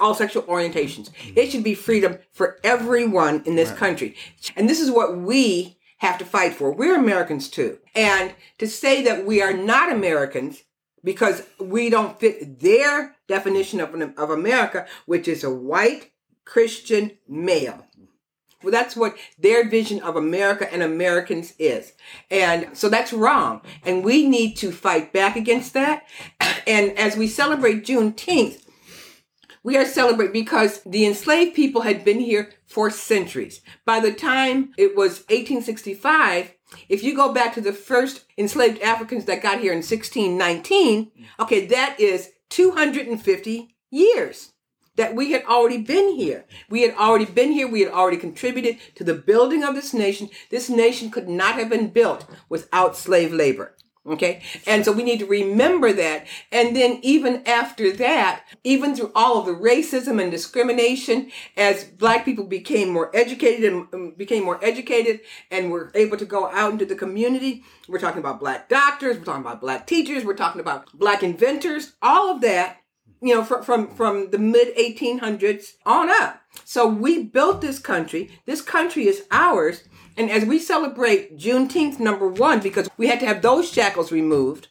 all 0.00 0.14
sexual 0.14 0.42
orientations. 0.42 1.10
It 1.34 1.50
should 1.50 1.64
be 1.64 1.74
freedom 1.74 2.18
for 2.32 2.58
everyone 2.62 3.42
in 3.46 3.56
this 3.56 3.70
right. 3.70 3.78
country. 3.78 4.16
And 4.56 4.68
this 4.68 4.80
is 4.80 4.90
what 4.90 5.16
we 5.16 5.77
have 5.98 6.18
to 6.18 6.24
fight 6.24 6.54
for. 6.54 6.72
We're 6.72 6.98
Americans 6.98 7.48
too. 7.48 7.78
And 7.94 8.34
to 8.58 8.66
say 8.66 9.02
that 9.02 9.26
we 9.26 9.42
are 9.42 9.52
not 9.52 9.92
Americans 9.92 10.64
because 11.04 11.44
we 11.60 11.90
don't 11.90 12.18
fit 12.18 12.60
their 12.60 13.16
definition 13.28 13.80
of, 13.80 13.94
of 14.16 14.30
America, 14.30 14.86
which 15.06 15.28
is 15.28 15.44
a 15.44 15.52
white 15.52 16.10
Christian 16.44 17.12
male. 17.28 17.84
Well, 18.62 18.72
that's 18.72 18.96
what 18.96 19.16
their 19.38 19.68
vision 19.68 20.00
of 20.02 20.16
America 20.16 20.72
and 20.72 20.82
Americans 20.82 21.54
is. 21.60 21.92
And 22.28 22.76
so 22.76 22.88
that's 22.88 23.12
wrong. 23.12 23.62
And 23.84 24.04
we 24.04 24.26
need 24.26 24.56
to 24.56 24.72
fight 24.72 25.12
back 25.12 25.36
against 25.36 25.74
that. 25.74 26.04
And 26.66 26.98
as 26.98 27.16
we 27.16 27.28
celebrate 27.28 27.84
Juneteenth, 27.84 28.64
we 29.62 29.76
are 29.76 29.84
celebrating 29.84 30.32
because 30.32 30.82
the 30.84 31.06
enslaved 31.06 31.54
people 31.54 31.82
had 31.82 32.04
been 32.04 32.20
here 32.20 32.50
for 32.66 32.90
centuries. 32.90 33.60
By 33.84 34.00
the 34.00 34.12
time 34.12 34.72
it 34.76 34.96
was 34.96 35.20
1865, 35.28 36.54
if 36.88 37.02
you 37.02 37.16
go 37.16 37.32
back 37.32 37.54
to 37.54 37.60
the 37.60 37.72
first 37.72 38.24
enslaved 38.36 38.82
Africans 38.82 39.24
that 39.24 39.42
got 39.42 39.60
here 39.60 39.72
in 39.72 39.78
1619, 39.78 41.10
okay, 41.40 41.66
that 41.66 41.98
is 41.98 42.30
250 42.50 43.74
years 43.90 44.52
that 44.96 45.14
we 45.14 45.30
had 45.32 45.44
already 45.44 45.78
been 45.78 46.16
here. 46.16 46.44
We 46.68 46.82
had 46.82 46.94
already 46.94 47.24
been 47.24 47.52
here. 47.52 47.68
We 47.68 47.82
had 47.82 47.92
already 47.92 48.16
contributed 48.16 48.78
to 48.96 49.04
the 49.04 49.14
building 49.14 49.62
of 49.62 49.74
this 49.74 49.94
nation. 49.94 50.28
This 50.50 50.68
nation 50.68 51.10
could 51.10 51.28
not 51.28 51.54
have 51.54 51.70
been 51.70 51.90
built 51.90 52.26
without 52.48 52.96
slave 52.96 53.32
labor. 53.32 53.76
Okay. 54.08 54.40
And 54.66 54.84
so 54.84 54.92
we 54.92 55.02
need 55.02 55.18
to 55.18 55.26
remember 55.26 55.92
that. 55.92 56.26
And 56.50 56.74
then 56.74 56.98
even 57.02 57.46
after 57.46 57.92
that, 57.92 58.44
even 58.64 58.96
through 58.96 59.12
all 59.14 59.38
of 59.38 59.46
the 59.46 59.52
racism 59.52 60.20
and 60.20 60.30
discrimination, 60.30 61.30
as 61.56 61.84
black 61.84 62.24
people 62.24 62.44
became 62.44 62.88
more 62.88 63.14
educated 63.14 63.70
and 63.70 63.86
um, 63.92 64.14
became 64.16 64.44
more 64.44 64.62
educated 64.64 65.20
and 65.50 65.70
were 65.70 65.90
able 65.94 66.16
to 66.16 66.24
go 66.24 66.50
out 66.50 66.72
into 66.72 66.86
the 66.86 66.94
community, 66.94 67.64
we're 67.86 67.98
talking 67.98 68.20
about 68.20 68.40
black 68.40 68.68
doctors, 68.68 69.18
we're 69.18 69.24
talking 69.24 69.42
about 69.42 69.60
black 69.60 69.86
teachers, 69.86 70.24
we're 70.24 70.34
talking 70.34 70.60
about 70.60 70.90
black 70.94 71.22
inventors, 71.22 71.92
all 72.00 72.30
of 72.34 72.40
that, 72.40 72.78
you 73.20 73.34
know, 73.34 73.44
from, 73.44 73.62
from, 73.62 73.88
from 73.94 74.30
the 74.30 74.38
mid 74.38 74.74
1800s 74.76 75.74
on 75.84 76.08
up. 76.08 76.40
So 76.64 76.86
we 76.86 77.24
built 77.24 77.60
this 77.60 77.78
country. 77.78 78.30
This 78.46 78.62
country 78.62 79.06
is 79.06 79.26
ours 79.30 79.82
and 80.18 80.30
as 80.30 80.44
we 80.44 80.58
celebrate 80.58 81.38
Juneteenth, 81.38 82.00
number 82.00 82.28
one, 82.28 82.60
because 82.60 82.88
we 82.96 83.06
had 83.06 83.20
to 83.20 83.26
have 83.26 83.40
those 83.40 83.70
shackles 83.70 84.10
removed, 84.10 84.68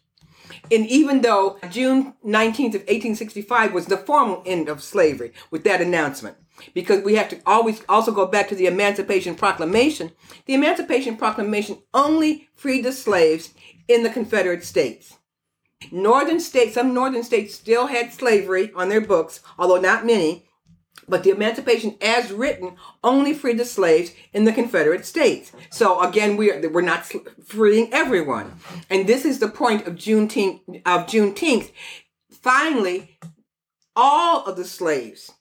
and 0.69 0.85
even 0.87 1.21
though 1.21 1.57
June 1.69 2.13
19th 2.25 2.75
of 2.75 2.81
1865 2.81 3.73
was 3.73 3.85
the 3.85 3.97
formal 3.97 4.43
end 4.45 4.67
of 4.67 4.83
slavery 4.83 5.31
with 5.49 5.63
that 5.63 5.79
announcement, 5.79 6.35
because 6.73 7.01
we 7.03 7.15
have 7.15 7.29
to 7.29 7.39
always 7.45 7.81
also 7.87 8.11
go 8.11 8.25
back 8.25 8.49
to 8.49 8.55
the 8.55 8.65
Emancipation 8.65 9.35
Proclamation, 9.35 10.11
the 10.45 10.53
Emancipation 10.53 11.15
Proclamation 11.15 11.77
only 11.93 12.49
freed 12.53 12.83
the 12.83 12.91
slaves 12.91 13.53
in 13.87 14.03
the 14.03 14.09
Confederate 14.09 14.65
States. 14.65 15.17
Northern 15.91 16.39
states, 16.39 16.73
some 16.73 16.93
northern 16.93 17.23
states 17.23 17.55
still 17.55 17.87
had 17.87 18.11
slavery 18.11 18.71
on 18.75 18.89
their 18.89 18.99
books, 18.99 19.41
although 19.57 19.79
not 19.79 20.05
many, 20.05 20.46
but 21.07 21.23
the 21.23 21.29
Emancipation 21.29 21.95
as 22.01 22.31
written 22.31 22.75
only 23.03 23.33
freed 23.33 23.57
the 23.57 23.65
slaves 23.65 24.11
in 24.33 24.43
the 24.43 24.53
Confederate 24.53 25.05
States. 25.05 25.51
So 25.69 26.01
again, 26.01 26.37
we 26.37 26.51
are, 26.51 26.69
we're 26.69 26.81
not 26.81 27.11
freeing 27.45 27.93
everyone. 27.93 28.59
And 28.89 29.07
this 29.07 29.25
is 29.25 29.39
the 29.39 29.47
point 29.47 29.87
of 29.87 29.95
Juneteenth, 29.95 30.61
of 30.85 31.07
Juneteenth. 31.07 31.71
Finally, 32.31 33.17
all 33.95 34.45
of 34.45 34.57
the 34.57 34.65
slaves 34.65 35.31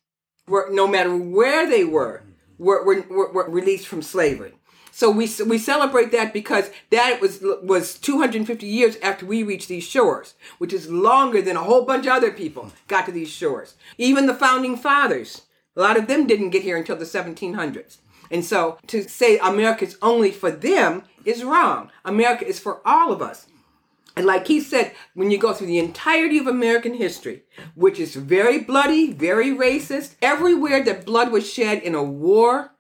were, 0.47 0.69
no 0.71 0.87
matter 0.87 1.17
where 1.17 1.69
they 1.69 1.85
were, 1.85 2.23
were, 2.59 2.85
were, 2.85 3.33
were 3.33 3.51
released 3.51 3.87
from 3.87 4.03
slavery. 4.03 4.56
So 4.97 5.11
we 5.11 5.29
we 5.47 5.59
celebrate 5.59 6.11
that 6.13 6.33
because 6.33 6.71
that 6.89 7.21
was 7.21 7.45
was 7.63 7.99
250 7.99 8.67
years 8.67 8.97
after 9.03 9.27
we 9.27 9.43
reached 9.43 9.69
these 9.69 9.85
shores, 9.85 10.33
which 10.57 10.73
is 10.73 10.89
longer 10.89 11.43
than 11.43 11.55
a 11.55 11.65
whole 11.65 11.85
bunch 11.85 12.07
of 12.07 12.13
other 12.13 12.31
people 12.31 12.73
got 12.89 13.05
to 13.05 13.13
these 13.13 13.29
shores. 13.29 13.75
Even 13.99 14.25
the 14.25 14.33
founding 14.33 14.75
fathers 14.75 15.43
a 15.77 15.81
lot 15.81 15.99
of 15.99 16.07
them 16.07 16.27
didn't 16.27 16.49
get 16.49 16.63
here 16.63 16.79
until 16.79 16.97
the 16.97 17.05
1700s. 17.05 17.99
And 18.31 18.43
so 18.43 18.79
to 18.87 19.07
say 19.07 19.37
America 19.37 19.85
is 19.85 19.99
only 20.01 20.31
for 20.31 20.51
them 20.51 21.03
is 21.27 21.45
wrong. 21.45 21.91
America 22.03 22.47
is 22.47 22.59
for 22.59 22.81
all 22.89 23.13
of 23.13 23.21
us. 23.21 23.49
And 24.17 24.25
like 24.25 24.47
he 24.47 24.61
said, 24.61 24.93
when 25.13 25.31
you 25.31 25.37
go 25.37 25.53
through 25.53 25.67
the 25.67 25.79
entirety 25.79 26.39
of 26.39 26.47
American 26.47 26.95
history, 26.95 27.43
which 27.75 28.01
is 28.01 28.17
very 28.17 28.61
bloody, 28.61 29.13
very 29.13 29.51
racist, 29.51 30.15
everywhere 30.23 30.83
that 30.85 31.05
blood 31.05 31.31
was 31.31 31.47
shed 31.47 31.83
in 31.83 31.95
a 31.95 32.03
war, 32.03 32.73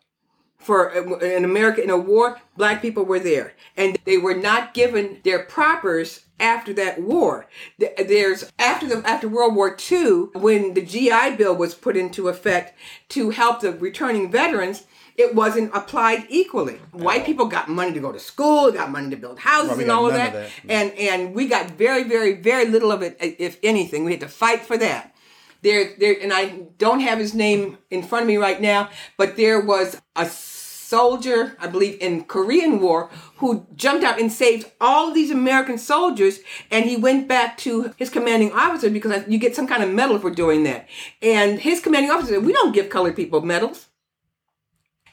for 0.58 0.90
in 1.22 1.44
America 1.44 1.82
in 1.82 1.90
a 1.90 1.96
war, 1.96 2.40
black 2.56 2.82
people 2.82 3.04
were 3.04 3.20
there, 3.20 3.54
and 3.76 3.98
they 4.04 4.18
were 4.18 4.34
not 4.34 4.74
given 4.74 5.20
their 5.22 5.44
propers 5.44 6.24
after 6.40 6.72
that 6.74 7.00
war. 7.00 7.46
There's 7.78 8.50
after 8.58 8.86
the 8.86 9.06
after 9.08 9.28
World 9.28 9.54
War 9.54 9.76
II, 9.90 10.28
when 10.34 10.74
the 10.74 10.82
GI 10.82 11.36
Bill 11.36 11.54
was 11.54 11.74
put 11.74 11.96
into 11.96 12.28
effect 12.28 12.74
to 13.10 13.30
help 13.30 13.60
the 13.60 13.72
returning 13.72 14.30
veterans. 14.30 14.84
It 15.16 15.34
wasn't 15.34 15.74
applied 15.74 16.26
equally. 16.28 16.74
White 16.92 17.24
people 17.24 17.46
got 17.46 17.70
money 17.70 17.94
to 17.94 18.00
go 18.00 18.12
to 18.12 18.20
school, 18.20 18.70
got 18.70 18.90
money 18.90 19.08
to 19.08 19.16
build 19.16 19.38
houses 19.38 19.70
well, 19.70 19.80
and 19.80 19.90
all 19.90 20.06
of 20.08 20.12
that. 20.12 20.34
of 20.34 20.42
that. 20.42 20.50
And 20.68 20.92
and 20.92 21.34
we 21.34 21.48
got 21.48 21.70
very, 21.70 22.02
very, 22.04 22.34
very 22.34 22.66
little 22.66 22.92
of 22.92 23.00
it, 23.00 23.16
if 23.18 23.58
anything. 23.62 24.04
We 24.04 24.10
had 24.12 24.20
to 24.20 24.28
fight 24.28 24.60
for 24.60 24.76
that 24.76 25.15
there 25.62 25.94
there 25.98 26.16
and 26.20 26.32
I 26.32 26.66
don't 26.78 27.00
have 27.00 27.18
his 27.18 27.34
name 27.34 27.78
in 27.90 28.02
front 28.02 28.22
of 28.22 28.28
me 28.28 28.36
right 28.36 28.60
now, 28.60 28.90
but 29.16 29.36
there 29.36 29.60
was 29.60 30.00
a 30.14 30.26
soldier, 30.26 31.56
I 31.58 31.66
believe, 31.66 31.98
in 32.00 32.24
Korean 32.24 32.80
War, 32.80 33.10
who 33.38 33.66
jumped 33.74 34.04
out 34.04 34.20
and 34.20 34.30
saved 34.30 34.70
all 34.80 35.08
of 35.08 35.14
these 35.14 35.32
American 35.32 35.78
soldiers. 35.78 36.38
And 36.70 36.84
he 36.84 36.96
went 36.96 37.26
back 37.26 37.58
to 37.58 37.92
his 37.96 38.08
commanding 38.08 38.52
officer 38.52 38.88
because 38.88 39.24
you 39.26 39.38
get 39.38 39.56
some 39.56 39.66
kind 39.66 39.82
of 39.82 39.90
medal 39.90 40.18
for 40.18 40.30
doing 40.30 40.62
that. 40.62 40.88
And 41.20 41.58
his 41.58 41.80
commanding 41.80 42.10
officer 42.10 42.34
said, 42.34 42.46
"We 42.46 42.52
don't 42.52 42.72
give 42.72 42.88
colored 42.88 43.16
people 43.16 43.40
medals." 43.40 43.88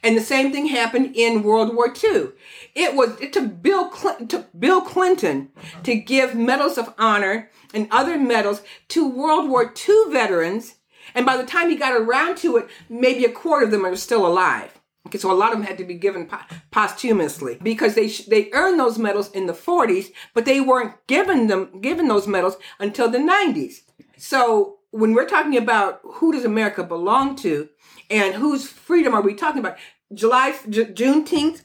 And 0.03 0.17
the 0.17 0.21
same 0.21 0.51
thing 0.51 0.67
happened 0.67 1.15
in 1.15 1.43
World 1.43 1.73
War 1.73 1.87
II. 1.87 2.29
It 2.75 2.95
was 2.95 3.19
it 3.21 3.31
took 3.31 3.61
Bill 3.61 3.87
Clinton, 3.87 4.27
took 4.27 4.47
Bill 4.59 4.81
Clinton 4.81 5.49
to 5.83 5.95
give 5.95 6.35
medals 6.35 6.77
of 6.77 6.93
honor 6.97 7.49
and 7.73 7.87
other 7.89 8.19
medals 8.19 8.61
to 8.89 9.09
World 9.09 9.49
War 9.49 9.73
II 9.87 10.03
veterans. 10.11 10.75
And 11.15 11.25
by 11.25 11.37
the 11.37 11.45
time 11.45 11.69
he 11.69 11.75
got 11.75 11.99
around 11.99 12.37
to 12.39 12.57
it, 12.57 12.67
maybe 12.89 13.23
a 13.25 13.31
quarter 13.31 13.65
of 13.65 13.71
them 13.71 13.85
are 13.85 13.95
still 13.95 14.27
alive. 14.27 14.79
Okay, 15.07 15.17
so 15.17 15.31
a 15.31 15.33
lot 15.33 15.51
of 15.51 15.57
them 15.57 15.67
had 15.67 15.77
to 15.77 15.83
be 15.83 15.95
given 15.95 16.29
posthumously 16.71 17.59
because 17.61 17.93
they 17.93 18.07
sh- 18.07 18.25
they 18.25 18.49
earned 18.53 18.79
those 18.79 18.97
medals 18.97 19.29
in 19.31 19.47
the 19.47 19.53
40s, 19.53 20.11
but 20.33 20.45
they 20.45 20.61
weren't 20.61 20.95
given 21.07 21.47
them 21.47 21.81
given 21.81 22.07
those 22.07 22.27
medals 22.27 22.55
until 22.79 23.09
the 23.09 23.17
90s. 23.17 23.81
So 24.17 24.79
when 24.91 25.13
we're 25.13 25.27
talking 25.27 25.57
about 25.57 25.99
who 26.03 26.31
does 26.31 26.45
America 26.45 26.83
belong 26.83 27.35
to 27.37 27.67
and 28.09 28.35
whose 28.35 28.67
freedom 28.67 29.13
are 29.13 29.21
we 29.21 29.33
talking 29.33 29.59
about, 29.59 29.77
July, 30.13 30.55
J- 30.69 30.85
Juneteenth 30.85 31.63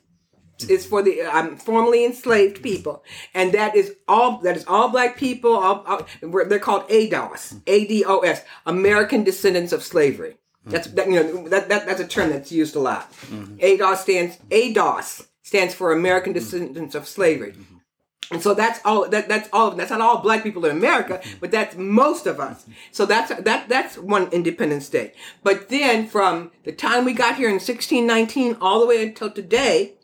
is 0.69 0.87
for 0.87 1.03
the 1.03 1.23
um, 1.23 1.57
formerly 1.57 2.05
enslaved 2.05 2.63
people, 2.63 3.05
and 3.35 3.53
that 3.53 3.77
is 3.77 3.95
all. 4.09 4.39
That 4.39 4.57
is 4.57 4.65
all 4.67 4.89
black 4.89 5.17
people. 5.17 5.55
All, 5.55 5.85
all 5.87 6.07
they're 6.21 6.59
called 6.59 6.89
ADOS, 6.89 7.61
A-D-O-S, 7.67 8.43
American 8.67 9.25
Descendants 9.25 9.73
of 9.73 9.83
Slavery. 9.83 10.37
That's 10.69 10.89
that, 10.89 11.07
you 11.07 11.15
know 11.15 11.49
that, 11.49 11.69
that 11.69 11.87
that's 11.87 12.01
a 12.01 12.07
term 12.07 12.31
that's 12.31 12.53
used 12.53 12.77
a 12.77 12.81
lot. 12.81 13.11
Mm-hmm. 13.13 13.57
ADOS 13.57 13.97
stands 13.99 14.37
ADOS 14.51 15.27
stands 15.43 15.75
for 15.75 15.93
American 15.93 16.33
Descendants 16.33 16.95
of 16.95 17.09
Slavery. 17.09 17.53
Mm-hmm. 17.53 17.77
And 18.31 18.43
so 18.43 18.53
that's 18.53 18.81
all 18.85 19.09
that 19.09 19.29
that's 19.29 19.49
all 19.53 19.71
that's 19.71 19.91
not 19.91 20.01
all 20.01 20.19
black 20.19 20.43
people 20.43 20.65
in 20.67 20.77
America, 20.77 21.23
but 21.41 21.51
that's 21.51 21.77
most 21.77 22.27
of 22.27 22.41
us. 22.41 22.67
So 22.93 23.07
that's 23.07 23.35
that 23.35 23.69
that's 23.69 23.97
one 23.97 24.29
Independence 24.29 24.89
Day. 24.89 25.15
But 25.43 25.69
then 25.69 26.07
from 26.07 26.51
the 26.65 26.73
time 26.73 27.05
we 27.05 27.15
got 27.15 27.37
here 27.37 27.49
in 27.49 27.55
1619 27.55 28.59
all 28.61 28.81
the 28.81 28.87
way 28.87 29.03
until 29.03 29.31
today, 29.31 29.95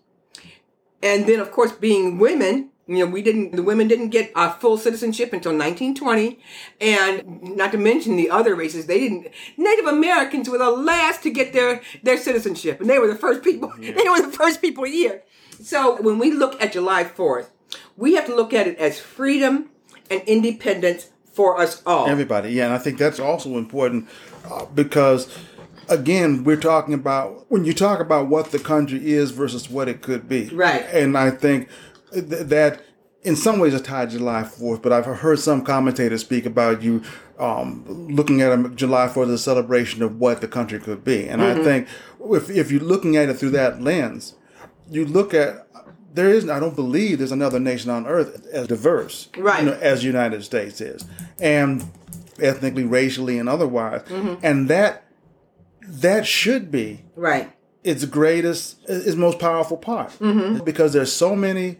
and 1.03 1.27
then 1.27 1.39
of 1.39 1.53
course 1.53 1.73
being 1.73 2.19
women, 2.19 2.71
you 2.87 2.99
know, 2.99 3.07
we 3.07 3.23
didn't, 3.23 3.57
the 3.57 3.63
women 3.63 3.89
didn't 3.89 4.11
get 4.11 4.31
uh, 4.35 4.53
full 4.53 4.77
citizenship 4.77 5.33
until 5.33 5.53
1920. 5.53 6.39
And 6.81 7.57
not 7.57 7.73
to 7.73 7.79
mention 7.79 8.17
the 8.17 8.29
other 8.29 8.55
races, 8.55 8.87
they 8.87 9.01
didn't, 9.01 9.29
Native 9.57 9.87
Americans 9.87 10.51
were 10.51 10.59
the 10.59 10.71
last 10.71 11.23
to 11.23 11.31
get 11.31 11.53
their, 11.53 11.81
their 12.03 12.19
citizenship. 12.19 12.81
And 12.81 12.91
they 12.91 12.99
were 12.99 13.07
the 13.07 13.15
first 13.17 13.43
people, 13.43 13.73
yeah. 13.81 13.93
they 13.97 14.09
were 14.09 14.21
the 14.21 14.33
first 14.33 14.61
people 14.61 14.85
here. 14.85 15.23
So 15.63 16.01
when 16.03 16.19
we 16.19 16.31
look 16.31 16.61
at 16.61 16.73
July 16.73 17.05
4th, 17.05 17.49
we 17.97 18.15
have 18.15 18.27
to 18.27 18.35
look 18.35 18.53
at 18.53 18.67
it 18.67 18.79
as 18.79 18.99
freedom 18.99 19.71
and 20.11 20.23
independence 20.23 21.11
for 21.33 21.61
us 21.61 21.83
all. 21.85 22.07
Everybody, 22.07 22.51
yeah. 22.51 22.67
And 22.67 22.75
I 22.75 22.79
think 22.79 22.99
that's 22.99 23.19
also 23.19 23.59
important 23.59 24.09
uh, 24.51 24.67
because 24.67 25.37
again, 25.89 26.45
we're 26.45 26.61
talking 26.61 26.95
about 26.95 27.47
when 27.51 27.65
you 27.65 27.75
talk 27.75 28.01
about 28.01 28.29
what 28.29 28.53
the 28.53 28.59
country 28.59 29.13
is 29.13 29.31
versus 29.31 29.69
what 29.69 29.89
it 29.89 30.03
could 30.03 30.29
be. 30.29 30.49
Right. 30.49 30.85
And 30.93 31.17
I 31.17 31.31
think 31.31 31.69
th- 32.13 32.25
that 32.27 32.85
in 33.23 33.37
some 33.37 33.59
ways 33.59 33.75
it's 33.75 33.87
tied 33.87 34.11
to 34.11 34.19
July 34.19 34.43
4th, 34.43 34.83
but 34.83 34.93
I've 34.93 35.07
heard 35.07 35.39
some 35.39 35.65
commentators 35.65 36.21
speak 36.21 36.47
about 36.47 36.83
you 36.83 37.03
um, 37.39 37.85
looking 38.11 38.43
at 38.43 38.53
a 38.53 38.69
July 38.71 39.09
4th 39.09 39.25
as 39.25 39.31
a 39.31 39.39
celebration 39.39 40.03
of 40.03 40.19
what 40.19 40.41
the 40.41 40.49
country 40.49 40.79
could 40.79 41.05
be. 41.05 41.27
And 41.27 41.41
mm-hmm. 41.41 41.61
I 41.61 41.65
think 41.65 41.89
if, 42.31 42.51
if 42.51 42.71
you're 42.71 42.81
looking 42.81 43.17
at 43.17 43.29
it 43.29 43.35
through 43.35 43.51
that 43.51 43.81
lens, 43.81 44.35
you 44.91 45.07
look 45.07 45.33
at 45.33 45.64
there 46.15 46.31
is 46.31 46.49
I 46.49 46.59
don't 46.61 46.77
believe 46.77 47.19
there's 47.19 47.33
another 47.33 47.61
nation 47.61 47.91
on 47.91 48.07
earth 48.07 48.47
as 48.53 48.67
diverse 48.69 49.29
right. 49.37 49.63
you 49.63 49.71
know, 49.71 49.79
as 49.81 50.01
the 50.01 50.07
United 50.07 50.45
States 50.45 50.81
is. 50.81 51.05
And 51.39 51.85
ethnically, 52.41 52.85
racially, 52.85 53.39
and 53.39 53.49
otherwise. 53.49 54.03
Mm-hmm. 54.03 54.45
And 54.45 54.69
that 54.69 55.05
that 55.87 56.27
should 56.27 56.71
be 56.71 57.05
right 57.15 57.53
its 57.83 58.07
greatest 58.07 58.79
its 58.89 59.17
most 59.17 59.39
powerful 59.39 59.77
part 59.77 60.11
mm-hmm. 60.13 60.65
because 60.65 60.95
there's 60.95 61.13
so 61.13 61.37
many 61.37 61.77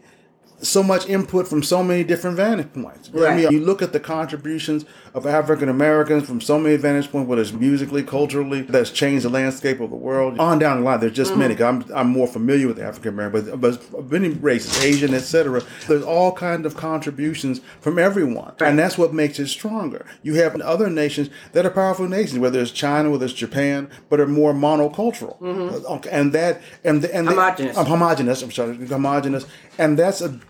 so 0.61 0.83
much 0.83 1.07
input 1.09 1.47
from 1.47 1.63
so 1.63 1.83
many 1.83 2.03
different 2.03 2.37
vantage 2.37 2.71
points. 2.73 3.09
Right. 3.09 3.31
I 3.31 3.35
mean, 3.35 3.51
you 3.51 3.59
look 3.59 3.81
at 3.81 3.93
the 3.93 3.99
contributions 3.99 4.85
of 5.15 5.25
African 5.25 5.69
Americans 5.69 6.27
from 6.27 6.41
so 6.41 6.59
many 6.59 6.75
vantage 6.75 7.09
points, 7.09 7.29
whether 7.29 7.41
it's 7.41 7.53
musically, 7.53 8.03
culturally, 8.03 8.63
that's 8.63 8.91
changed 8.91 9.23
the 9.23 9.29
landscape 9.29 9.79
of 9.79 9.89
the 9.89 9.95
world. 9.95 10.37
On 10.39 10.59
down 10.59 10.79
the 10.79 10.83
line, 10.83 10.99
there's 10.99 11.13
just 11.13 11.31
mm. 11.31 11.37
many. 11.37 11.63
I'm, 11.63 11.85
I'm 11.95 12.09
more 12.09 12.27
familiar 12.27 12.67
with 12.67 12.79
African 12.79 13.13
American, 13.13 13.57
but, 13.57 13.91
but 13.91 14.11
many 14.11 14.29
races, 14.29 14.83
Asian, 14.83 15.13
etc. 15.13 15.63
There's 15.87 16.03
all 16.03 16.33
kinds 16.33 16.65
of 16.65 16.75
contributions 16.75 17.61
from 17.79 17.97
everyone, 17.97 18.55
and 18.59 18.77
that's 18.77 18.97
what 18.97 19.13
makes 19.13 19.39
it 19.39 19.47
stronger. 19.47 20.05
You 20.21 20.33
have 20.35 20.59
other 20.59 20.89
nations 20.89 21.29
that 21.53 21.65
are 21.65 21.69
powerful 21.69 22.09
nations, 22.09 22.39
whether 22.39 22.59
it's 22.59 22.71
China, 22.71 23.09
whether 23.09 23.25
it's 23.25 23.33
Japan, 23.33 23.89
but 24.09 24.19
are 24.19 24.27
more 24.27 24.53
monocultural, 24.53 25.39
mm-hmm. 25.39 26.09
and 26.11 26.33
that 26.33 26.61
and 26.83 27.01
the, 27.01 27.15
and 27.15 27.29
homogenous. 27.29 27.75
The, 27.75 27.81
um, 27.81 27.87
homogenous. 27.87 28.41
I'm 28.41 28.51
sorry, 28.51 28.85
homogenous, 28.85 29.45
and 29.77 29.97
that's 29.97 30.19
a 30.19 30.41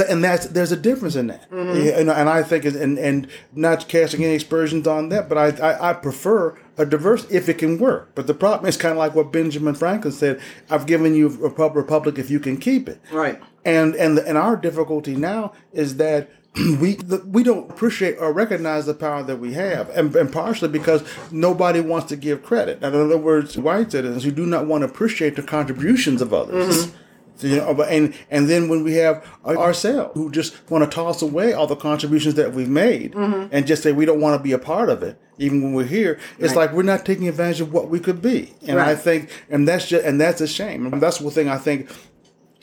and 0.00 0.22
that's 0.24 0.46
there's 0.46 0.72
a 0.72 0.76
difference 0.76 1.16
in 1.16 1.26
that, 1.28 1.50
mm-hmm. 1.50 1.98
and, 1.98 2.10
and 2.10 2.28
I 2.28 2.42
think 2.42 2.64
and 2.64 2.98
and 2.98 3.28
not 3.52 3.88
casting 3.88 4.24
any 4.24 4.36
aspersions 4.36 4.86
on 4.86 5.08
that, 5.10 5.28
but 5.28 5.38
I, 5.38 5.48
I, 5.66 5.90
I 5.90 5.92
prefer 5.94 6.58
a 6.76 6.86
diverse 6.86 7.26
if 7.30 7.48
it 7.48 7.58
can 7.58 7.78
work. 7.78 8.10
But 8.14 8.26
the 8.26 8.34
problem 8.34 8.68
is 8.68 8.76
kind 8.76 8.92
of 8.92 8.98
like 8.98 9.14
what 9.14 9.32
Benjamin 9.32 9.74
Franklin 9.74 10.12
said: 10.12 10.40
"I've 10.70 10.86
given 10.86 11.14
you 11.14 11.26
a 11.26 11.68
republic 11.68 12.18
if 12.18 12.30
you 12.30 12.40
can 12.40 12.56
keep 12.56 12.88
it." 12.88 13.00
Right. 13.12 13.40
And 13.64 13.94
and 13.96 14.18
and 14.18 14.38
our 14.38 14.56
difficulty 14.56 15.16
now 15.16 15.52
is 15.72 15.96
that 15.96 16.30
we 16.80 16.98
we 17.26 17.42
don't 17.42 17.70
appreciate 17.70 18.16
or 18.18 18.32
recognize 18.32 18.86
the 18.86 18.94
power 18.94 19.22
that 19.22 19.38
we 19.38 19.54
have, 19.54 19.90
and, 19.90 20.14
and 20.14 20.32
partially 20.32 20.68
because 20.68 21.02
nobody 21.30 21.80
wants 21.80 22.08
to 22.08 22.16
give 22.16 22.42
credit. 22.42 22.78
In 22.82 22.94
other 22.94 23.18
words, 23.18 23.58
white 23.58 23.92
citizens 23.92 24.24
who 24.24 24.30
do 24.30 24.46
not 24.46 24.66
want 24.66 24.82
to 24.82 24.88
appreciate 24.88 25.36
the 25.36 25.42
contributions 25.42 26.22
of 26.22 26.32
others. 26.32 26.86
Mm-hmm 26.86 26.98
so, 27.36 27.46
you 27.46 27.56
know, 27.56 27.82
and 27.82 28.14
and 28.30 28.48
then 28.48 28.68
when 28.68 28.84
we 28.84 28.94
have 28.94 29.26
ourselves 29.44 30.12
who 30.14 30.30
just 30.30 30.70
want 30.70 30.88
to 30.88 30.94
toss 30.94 31.20
away 31.20 31.52
all 31.52 31.66
the 31.66 31.76
contributions 31.76 32.34
that 32.34 32.52
we've 32.52 32.68
made 32.68 33.12
mm-hmm. 33.12 33.48
and 33.50 33.66
just 33.66 33.82
say 33.82 33.92
we 33.92 34.04
don't 34.04 34.20
want 34.20 34.38
to 34.38 34.42
be 34.42 34.52
a 34.52 34.58
part 34.58 34.88
of 34.88 35.02
it, 35.02 35.18
even 35.38 35.62
when 35.62 35.74
we're 35.74 35.84
here, 35.84 36.18
it's 36.38 36.54
right. 36.54 36.66
like 36.66 36.72
we're 36.72 36.82
not 36.82 37.04
taking 37.04 37.28
advantage 37.28 37.60
of 37.60 37.72
what 37.72 37.88
we 37.88 37.98
could 37.98 38.22
be. 38.22 38.54
And 38.66 38.76
right. 38.76 38.88
I 38.88 38.94
think, 38.94 39.30
and 39.50 39.66
that's 39.66 39.88
just, 39.88 40.04
and 40.04 40.20
that's 40.20 40.40
a 40.40 40.46
shame. 40.46 40.86
And 40.86 41.02
that's 41.02 41.18
the 41.18 41.30
thing 41.30 41.48
I 41.48 41.58
think 41.58 41.90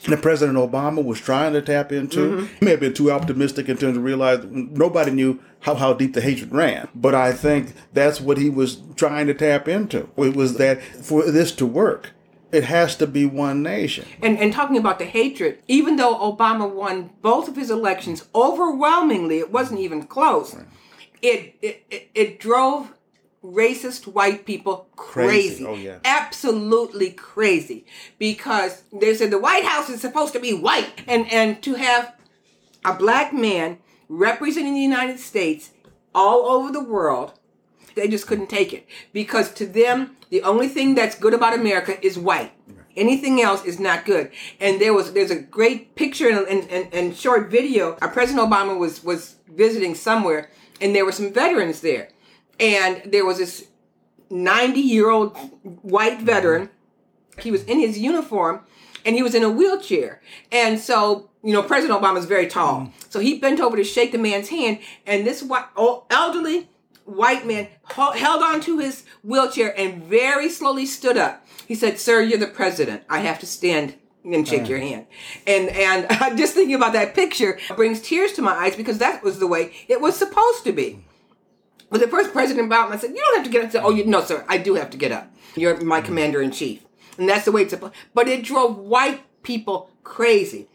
that 0.05 0.21
President 0.21 0.57
Obama 0.57 1.03
was 1.03 1.19
trying 1.19 1.53
to 1.53 1.61
tap 1.61 1.91
into. 1.91 2.19
Mm-hmm. 2.19 2.55
He 2.59 2.65
may 2.65 2.71
have 2.71 2.79
been 2.79 2.93
too 2.93 3.11
optimistic 3.11 3.69
in 3.69 3.77
terms 3.77 3.97
of 3.97 4.03
realize 4.03 4.43
nobody 4.45 5.11
knew 5.11 5.39
how, 5.59 5.75
how 5.75 5.93
deep 5.93 6.13
the 6.13 6.21
hatred 6.21 6.51
ran. 6.51 6.87
But 6.95 7.13
I 7.13 7.33
think 7.33 7.73
that's 7.93 8.19
what 8.19 8.37
he 8.37 8.49
was 8.49 8.81
trying 8.95 9.27
to 9.27 9.33
tap 9.33 9.67
into. 9.67 10.09
It 10.17 10.35
was 10.35 10.55
that 10.57 10.81
for 10.81 11.29
this 11.29 11.51
to 11.53 11.65
work, 11.65 12.11
it 12.51 12.63
has 12.65 12.95
to 12.97 13.07
be 13.07 13.25
one 13.25 13.63
nation. 13.63 14.05
And 14.21 14.37
and 14.37 14.53
talking 14.53 14.77
about 14.77 14.99
the 14.99 15.05
hatred, 15.05 15.59
even 15.67 15.95
though 15.95 16.15
Obama 16.15 16.69
won 16.69 17.11
both 17.21 17.47
of 17.47 17.55
his 17.55 17.69
elections 17.69 18.25
overwhelmingly, 18.33 19.39
it 19.39 19.51
wasn't 19.51 19.79
even 19.79 20.03
close. 20.03 20.55
Right. 20.55 20.65
It, 21.21 21.55
it, 21.61 21.85
it 21.89 22.09
it 22.13 22.39
drove 22.39 22.93
racist 23.43 24.07
white 24.07 24.45
people 24.45 24.87
crazy. 24.95 25.63
crazy. 25.63 25.65
Oh, 25.65 25.75
yeah. 25.75 25.99
Absolutely 26.05 27.11
crazy. 27.11 27.85
Because 28.19 28.83
they 28.93 29.15
said 29.15 29.31
the 29.31 29.39
White 29.39 29.65
House 29.65 29.89
is 29.89 30.01
supposed 30.01 30.33
to 30.33 30.39
be 30.39 30.53
white. 30.53 31.03
And 31.07 31.31
and 31.31 31.61
to 31.63 31.75
have 31.75 32.15
a 32.83 32.93
black 32.93 33.33
man 33.33 33.77
representing 34.09 34.73
the 34.73 34.81
United 34.81 35.19
States 35.19 35.71
all 36.13 36.45
over 36.47 36.71
the 36.71 36.83
world 36.83 37.33
they 37.95 38.07
just 38.07 38.27
couldn't 38.27 38.47
take 38.47 38.73
it 38.73 38.87
because 39.13 39.53
to 39.53 39.65
them, 39.65 40.15
the 40.31 40.41
only 40.43 40.69
thing 40.69 40.95
that's 40.95 41.15
good 41.15 41.33
about 41.33 41.53
America 41.53 42.03
is 42.03 42.17
white. 42.17 42.53
Anything 42.97 43.41
else 43.41 43.63
is 43.63 43.79
not 43.79 44.05
good. 44.05 44.31
And 44.59 44.81
there 44.81 44.93
was 44.93 45.13
there's 45.13 45.29
a 45.29 45.39
great 45.39 45.95
picture 45.95 46.29
and, 46.29 46.47
and, 46.69 46.93
and 46.93 47.15
short 47.15 47.51
video. 47.51 47.97
Our 48.01 48.09
President 48.09 48.49
Obama 48.49 48.77
was 48.77 49.03
was 49.03 49.35
visiting 49.47 49.93
somewhere, 49.93 50.49
and 50.79 50.95
there 50.95 51.05
were 51.05 51.11
some 51.11 51.31
veterans 51.31 51.81
there, 51.81 52.09
and 52.59 53.01
there 53.05 53.25
was 53.25 53.37
this 53.37 53.67
90 54.29 54.79
year 54.79 55.09
old 55.09 55.37
white 55.83 56.21
veteran. 56.21 56.69
He 57.39 57.51
was 57.51 57.63
in 57.65 57.79
his 57.79 57.97
uniform, 57.97 58.61
and 59.05 59.15
he 59.15 59.23
was 59.23 59.35
in 59.35 59.43
a 59.43 59.49
wheelchair. 59.49 60.21
And 60.51 60.79
so 60.79 61.29
you 61.43 61.53
know, 61.53 61.63
President 61.63 61.99
Obama 61.99 62.17
is 62.17 62.25
very 62.25 62.47
tall. 62.47 62.81
Mm. 62.81 62.91
So 63.09 63.19
he 63.19 63.39
bent 63.39 63.59
over 63.59 63.75
to 63.75 63.83
shake 63.83 64.11
the 64.11 64.17
man's 64.17 64.49
hand, 64.49 64.79
and 65.05 65.25
this 65.25 65.43
white, 65.43 65.65
elderly 66.09 66.69
white 67.05 67.45
man 67.45 67.67
held 67.85 68.43
on 68.43 68.61
to 68.61 68.79
his 68.79 69.03
wheelchair 69.23 69.77
and 69.77 70.03
very 70.03 70.49
slowly 70.49 70.85
stood 70.85 71.17
up. 71.17 71.45
He 71.67 71.75
said, 71.75 71.99
"Sir, 71.99 72.21
you're 72.21 72.39
the 72.39 72.47
president. 72.47 73.03
I 73.09 73.19
have 73.19 73.39
to 73.39 73.45
stand 73.45 73.95
and 74.23 74.47
shake 74.47 74.67
your 74.69 74.79
uh. 74.79 74.81
hand." 74.81 75.07
And 75.47 75.69
and 75.69 76.07
just 76.37 76.53
thinking 76.53 76.75
about 76.75 76.93
that 76.93 77.15
picture 77.15 77.59
brings 77.75 78.01
tears 78.01 78.33
to 78.33 78.41
my 78.41 78.53
eyes 78.53 78.75
because 78.75 78.97
that 78.99 79.23
was 79.23 79.39
the 79.39 79.47
way 79.47 79.73
it 79.87 80.01
was 80.01 80.15
supposed 80.15 80.63
to 80.65 80.71
be. 80.71 81.03
But 81.89 81.99
the 81.99 82.07
first 82.07 82.31
president 82.31 82.69
Obama 82.69 82.99
said, 82.99 83.11
"You 83.11 83.17
don't 83.17 83.37
have 83.37 83.45
to 83.45 83.51
get 83.51 83.63
up." 83.63 83.69
I 83.69 83.71
said, 83.71 83.83
"Oh, 83.83 83.91
you, 83.91 84.05
no, 84.05 84.21
sir. 84.21 84.45
I 84.47 84.57
do 84.57 84.75
have 84.75 84.89
to 84.91 84.97
get 84.97 85.11
up. 85.11 85.31
You're 85.55 85.79
my 85.81 86.01
mm. 86.01 86.05
commander 86.05 86.41
in 86.41 86.51
chief." 86.51 86.85
And 87.17 87.27
that's 87.27 87.45
the 87.45 87.51
way 87.51 87.63
it's 87.63 87.71
supposed. 87.71 87.93
But 88.13 88.27
it 88.27 88.43
drove 88.43 88.77
white 88.77 89.21
people 89.43 89.91
crazy 90.03 90.67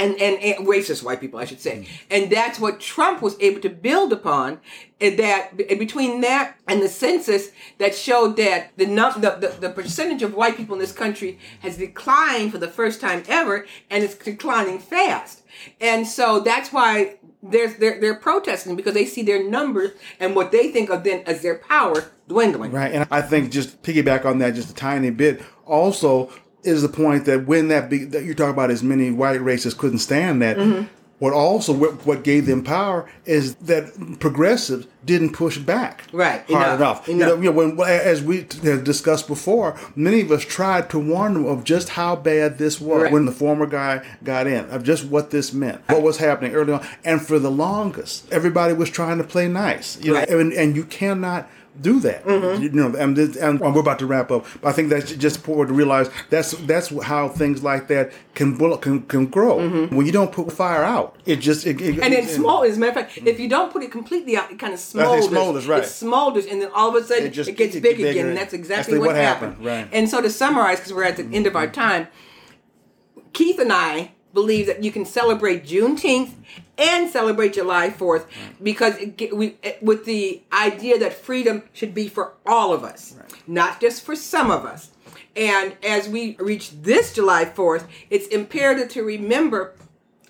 and, 0.00 0.20
and, 0.20 0.42
and, 0.42 0.66
racist 0.66 1.02
white 1.02 1.20
people, 1.20 1.38
I 1.38 1.44
should 1.44 1.60
say. 1.60 1.86
And 2.10 2.30
that's 2.30 2.58
what 2.58 2.80
Trump 2.80 3.22
was 3.22 3.36
able 3.40 3.60
to 3.60 3.68
build 3.68 4.12
upon. 4.12 4.60
That 4.98 5.56
between 5.56 6.20
that 6.20 6.56
and 6.68 6.82
the 6.82 6.88
census 6.88 7.52
that 7.78 7.94
showed 7.94 8.36
that 8.36 8.76
the, 8.76 8.84
the, 8.84 9.36
the, 9.40 9.56
the 9.60 9.70
percentage 9.70 10.22
of 10.22 10.34
white 10.34 10.58
people 10.58 10.74
in 10.74 10.80
this 10.80 10.92
country 10.92 11.38
has 11.60 11.78
declined 11.78 12.52
for 12.52 12.58
the 12.58 12.68
first 12.68 13.00
time 13.00 13.22
ever, 13.26 13.66
and 13.88 14.04
it's 14.04 14.14
declining 14.14 14.78
fast. 14.78 15.42
And 15.80 16.06
so 16.06 16.40
that's 16.40 16.70
why 16.70 17.16
they're, 17.42 17.68
they're, 17.68 17.98
they're 17.98 18.14
protesting 18.14 18.76
because 18.76 18.94
they 18.94 19.06
see 19.06 19.22
their 19.22 19.48
numbers 19.48 19.92
and 20.18 20.36
what 20.36 20.52
they 20.52 20.70
think 20.70 20.90
of 20.90 21.02
then 21.04 21.22
as 21.26 21.40
their 21.40 21.56
power 21.56 22.04
dwindling. 22.28 22.70
Right. 22.70 22.92
And 22.92 23.06
I 23.10 23.22
think 23.22 23.50
just 23.50 23.82
piggyback 23.82 24.24
on 24.24 24.38
that 24.38 24.54
just 24.54 24.70
a 24.70 24.74
tiny 24.74 25.10
bit. 25.10 25.42
Also, 25.64 26.30
is 26.62 26.82
the 26.82 26.88
point 26.88 27.24
that 27.26 27.46
when 27.46 27.68
that, 27.68 27.88
be, 27.90 28.04
that 28.04 28.24
you 28.24 28.34
talk 28.34 28.50
about 28.50 28.70
as 28.70 28.82
many 28.82 29.10
white 29.10 29.40
racists 29.40 29.76
couldn't 29.76 29.98
stand 29.98 30.42
that, 30.42 30.56
mm-hmm. 30.56 30.86
what 31.18 31.32
also 31.32 31.72
what, 31.72 32.06
what 32.06 32.24
gave 32.24 32.46
them 32.46 32.62
power 32.62 33.10
is 33.24 33.54
that 33.56 34.18
progressives 34.20 34.86
didn't 35.04 35.32
push 35.32 35.56
back 35.56 36.04
Right, 36.12 36.42
hard 36.50 36.78
enough, 36.80 37.08
enough. 37.08 37.08
You 37.08 37.14
know, 37.16 37.34
you 37.36 37.44
know, 37.44 37.52
when 37.52 37.80
as 37.88 38.22
we 38.22 38.46
have 38.62 38.84
discussed 38.84 39.26
before, 39.26 39.78
many 39.96 40.20
of 40.20 40.30
us 40.30 40.44
tried 40.44 40.90
to 40.90 40.98
warn 40.98 41.34
them 41.34 41.46
of 41.46 41.64
just 41.64 41.90
how 41.90 42.16
bad 42.16 42.58
this 42.58 42.80
was 42.80 43.04
Right. 43.04 43.12
when 43.12 43.24
the 43.24 43.32
former 43.32 43.66
guy 43.66 44.04
got 44.22 44.46
in, 44.46 44.68
of 44.70 44.82
just 44.82 45.04
what 45.04 45.30
this 45.30 45.52
meant, 45.52 45.80
what 45.88 46.02
was 46.02 46.18
happening 46.18 46.54
early 46.54 46.74
on, 46.74 46.86
and 47.04 47.22
for 47.22 47.38
the 47.38 47.50
longest, 47.50 48.30
everybody 48.30 48.74
was 48.74 48.90
trying 48.90 49.18
to 49.18 49.24
play 49.24 49.48
nice, 49.48 49.98
you 50.02 50.12
know, 50.12 50.20
and, 50.20 50.52
and 50.52 50.76
you 50.76 50.84
cannot 50.84 51.48
do 51.80 52.00
that. 52.00 52.24
Mm-hmm. 52.24 52.62
You 52.62 52.68
know, 52.70 52.94
and, 52.96 53.16
this, 53.16 53.36
and 53.36 53.60
we're 53.60 53.78
about 53.80 53.98
to 54.00 54.06
wrap 54.06 54.30
up. 54.30 54.44
But 54.60 54.68
I 54.68 54.72
think 54.72 54.90
that's 54.90 55.12
just 55.12 55.36
important 55.36 55.68
to 55.68 55.74
realize 55.74 56.10
that's 56.28 56.52
that's 56.66 56.88
how 57.04 57.28
things 57.28 57.62
like 57.62 57.88
that 57.88 58.12
can 58.34 58.56
can 58.78 59.02
can 59.02 59.26
grow. 59.26 59.68
When 59.88 60.04
you 60.04 60.12
don't 60.12 60.32
put 60.32 60.52
fire 60.52 60.82
out, 60.84 61.16
it 61.26 61.36
just 61.36 61.66
it, 61.66 61.80
it, 61.80 61.94
Mm-hmm. 61.94 62.02
And 62.02 62.12
it- 62.14 62.24
it's 62.24 62.34
small. 62.34 62.64
As 62.64 62.76
a 62.76 62.80
matter 62.80 63.00
of 63.00 63.06
fact, 63.06 63.18
if 63.26 63.38
you 63.40 63.48
don't 63.48 63.72
put 63.72 63.82
it 63.82 63.90
completely 63.92 64.36
out, 64.36 64.50
it 64.50 64.58
kind 64.58 64.72
of 64.74 64.80
smolders. 64.80 65.28
smolders, 65.28 65.68
right. 65.68 65.82
It 65.82 65.86
smolders, 65.86 66.50
and 66.50 66.60
then 66.60 66.70
all 66.74 66.88
of 66.94 67.02
a 67.02 67.06
sudden 67.06 67.24
It 67.24 67.28
it, 67.28 67.32
just- 67.32 67.54
gets 67.56 67.74
it 67.76 67.82
big 67.82 67.96
bigger. 67.98 68.10
again. 68.10 68.26
And 68.28 68.36
that's 68.36 68.52
exactly 68.52 68.98
what, 68.98 69.08
what 69.08 69.16
happened. 69.16 69.52
happened, 69.52 69.66
right. 69.66 69.88
And 69.92 70.08
so 70.08 70.20
to 70.20 70.28
summarize, 70.30 70.78
because 70.78 70.92
we're 70.92 71.04
at 71.04 71.16
the 71.16 71.28
end 71.32 71.46
of 71.46 71.56
our 71.56 71.66
time, 71.68 72.08
Keith 73.32 73.58
and 73.58 73.72
I 73.72 74.12
believe 74.32 74.66
that 74.66 74.82
you 74.84 74.92
can 74.92 75.04
celebrate 75.04 75.64
Juneteenth 75.64 76.32
and 76.78 77.10
celebrate 77.10 77.54
July 77.54 77.90
Fourth 77.90 78.26
because 78.62 78.96
it, 78.98 79.34
we 79.36 79.56
it- 79.62 79.82
with 79.82 80.04
the 80.04 80.42
idea 80.52 80.98
that 80.98 81.14
freedom 81.14 81.64
should 81.72 81.94
be 81.94 82.08
for 82.08 82.34
all 82.46 82.72
of 82.72 82.84
us, 82.84 83.14
not 83.46 83.80
just 83.80 84.02
for 84.04 84.14
some 84.16 84.50
of 84.50 84.64
us. 84.64 84.90
And 85.36 85.76
as 85.84 86.08
we 86.08 86.36
reach 86.38 86.70
this 86.82 87.12
July 87.14 87.44
Fourth, 87.44 87.86
it's 88.10 88.26
imperative 88.28 88.88
to 88.90 89.02
remember 89.02 89.74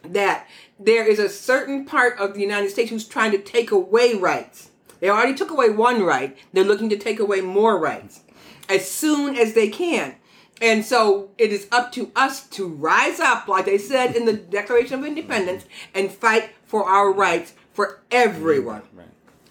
that 0.02 0.46
there 0.78 1.04
is 1.06 1.18
a 1.18 1.28
certain 1.28 1.84
part 1.84 2.18
of 2.18 2.34
the 2.34 2.40
United 2.40 2.70
States 2.70 2.90
who's 2.90 3.06
trying 3.06 3.32
to 3.32 3.38
take 3.38 3.70
away 3.70 4.14
rights. 4.14 4.70
They 5.00 5.08
already 5.08 5.34
took 5.34 5.50
away 5.50 5.70
one 5.70 6.02
right. 6.02 6.36
They're 6.52 6.64
looking 6.64 6.90
to 6.90 6.96
take 6.98 7.18
away 7.20 7.40
more 7.40 7.78
rights 7.78 8.20
as 8.68 8.90
soon 8.90 9.36
as 9.36 9.54
they 9.54 9.68
can. 9.68 10.14
And 10.60 10.84
so 10.84 11.30
it 11.38 11.52
is 11.52 11.66
up 11.72 11.92
to 11.92 12.12
us 12.14 12.46
to 12.50 12.68
rise 12.68 13.18
up, 13.18 13.48
like 13.48 13.64
they 13.64 13.78
said 13.78 14.14
in 14.14 14.26
the 14.26 14.34
Declaration 14.34 14.98
of 14.98 15.04
Independence, 15.06 15.64
and 15.94 16.10
fight 16.10 16.50
for 16.64 16.84
our 16.84 17.12
rights 17.12 17.54
for 17.72 18.00
everyone. 18.10 18.82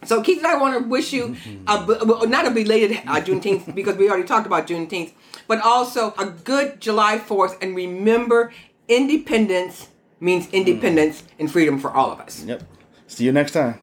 So 0.06 0.22
Keith 0.22 0.38
and 0.38 0.48
I 0.48 0.56
want 0.56 0.82
to 0.82 0.88
wish 0.88 1.12
you 1.12 1.36
a, 1.68 2.26
not 2.28 2.46
a 2.48 2.52
belated 2.52 2.98
uh, 3.06 3.20
Juneteenth 3.22 3.74
because 3.76 3.98
we 3.98 4.10
already 4.10 4.28
talked 4.28 4.48
about 4.48 4.68
Juneteenth, 4.68 5.12
but 5.48 5.60
also 5.62 6.14
a 6.18 6.26
good 6.26 6.80
July 6.80 7.18
4th. 7.18 7.62
And 7.62 7.76
remember, 7.76 8.54
independence 8.88 9.90
means 10.20 10.50
independence 10.52 11.24
and 11.38 11.52
freedom 11.52 11.80
for 11.80 11.92
all 11.92 12.12
of 12.12 12.20
us. 12.20 12.44
Yep. 12.44 12.64
See 13.08 13.26
you 13.26 13.32
next 13.32 13.52
time. 13.52 13.80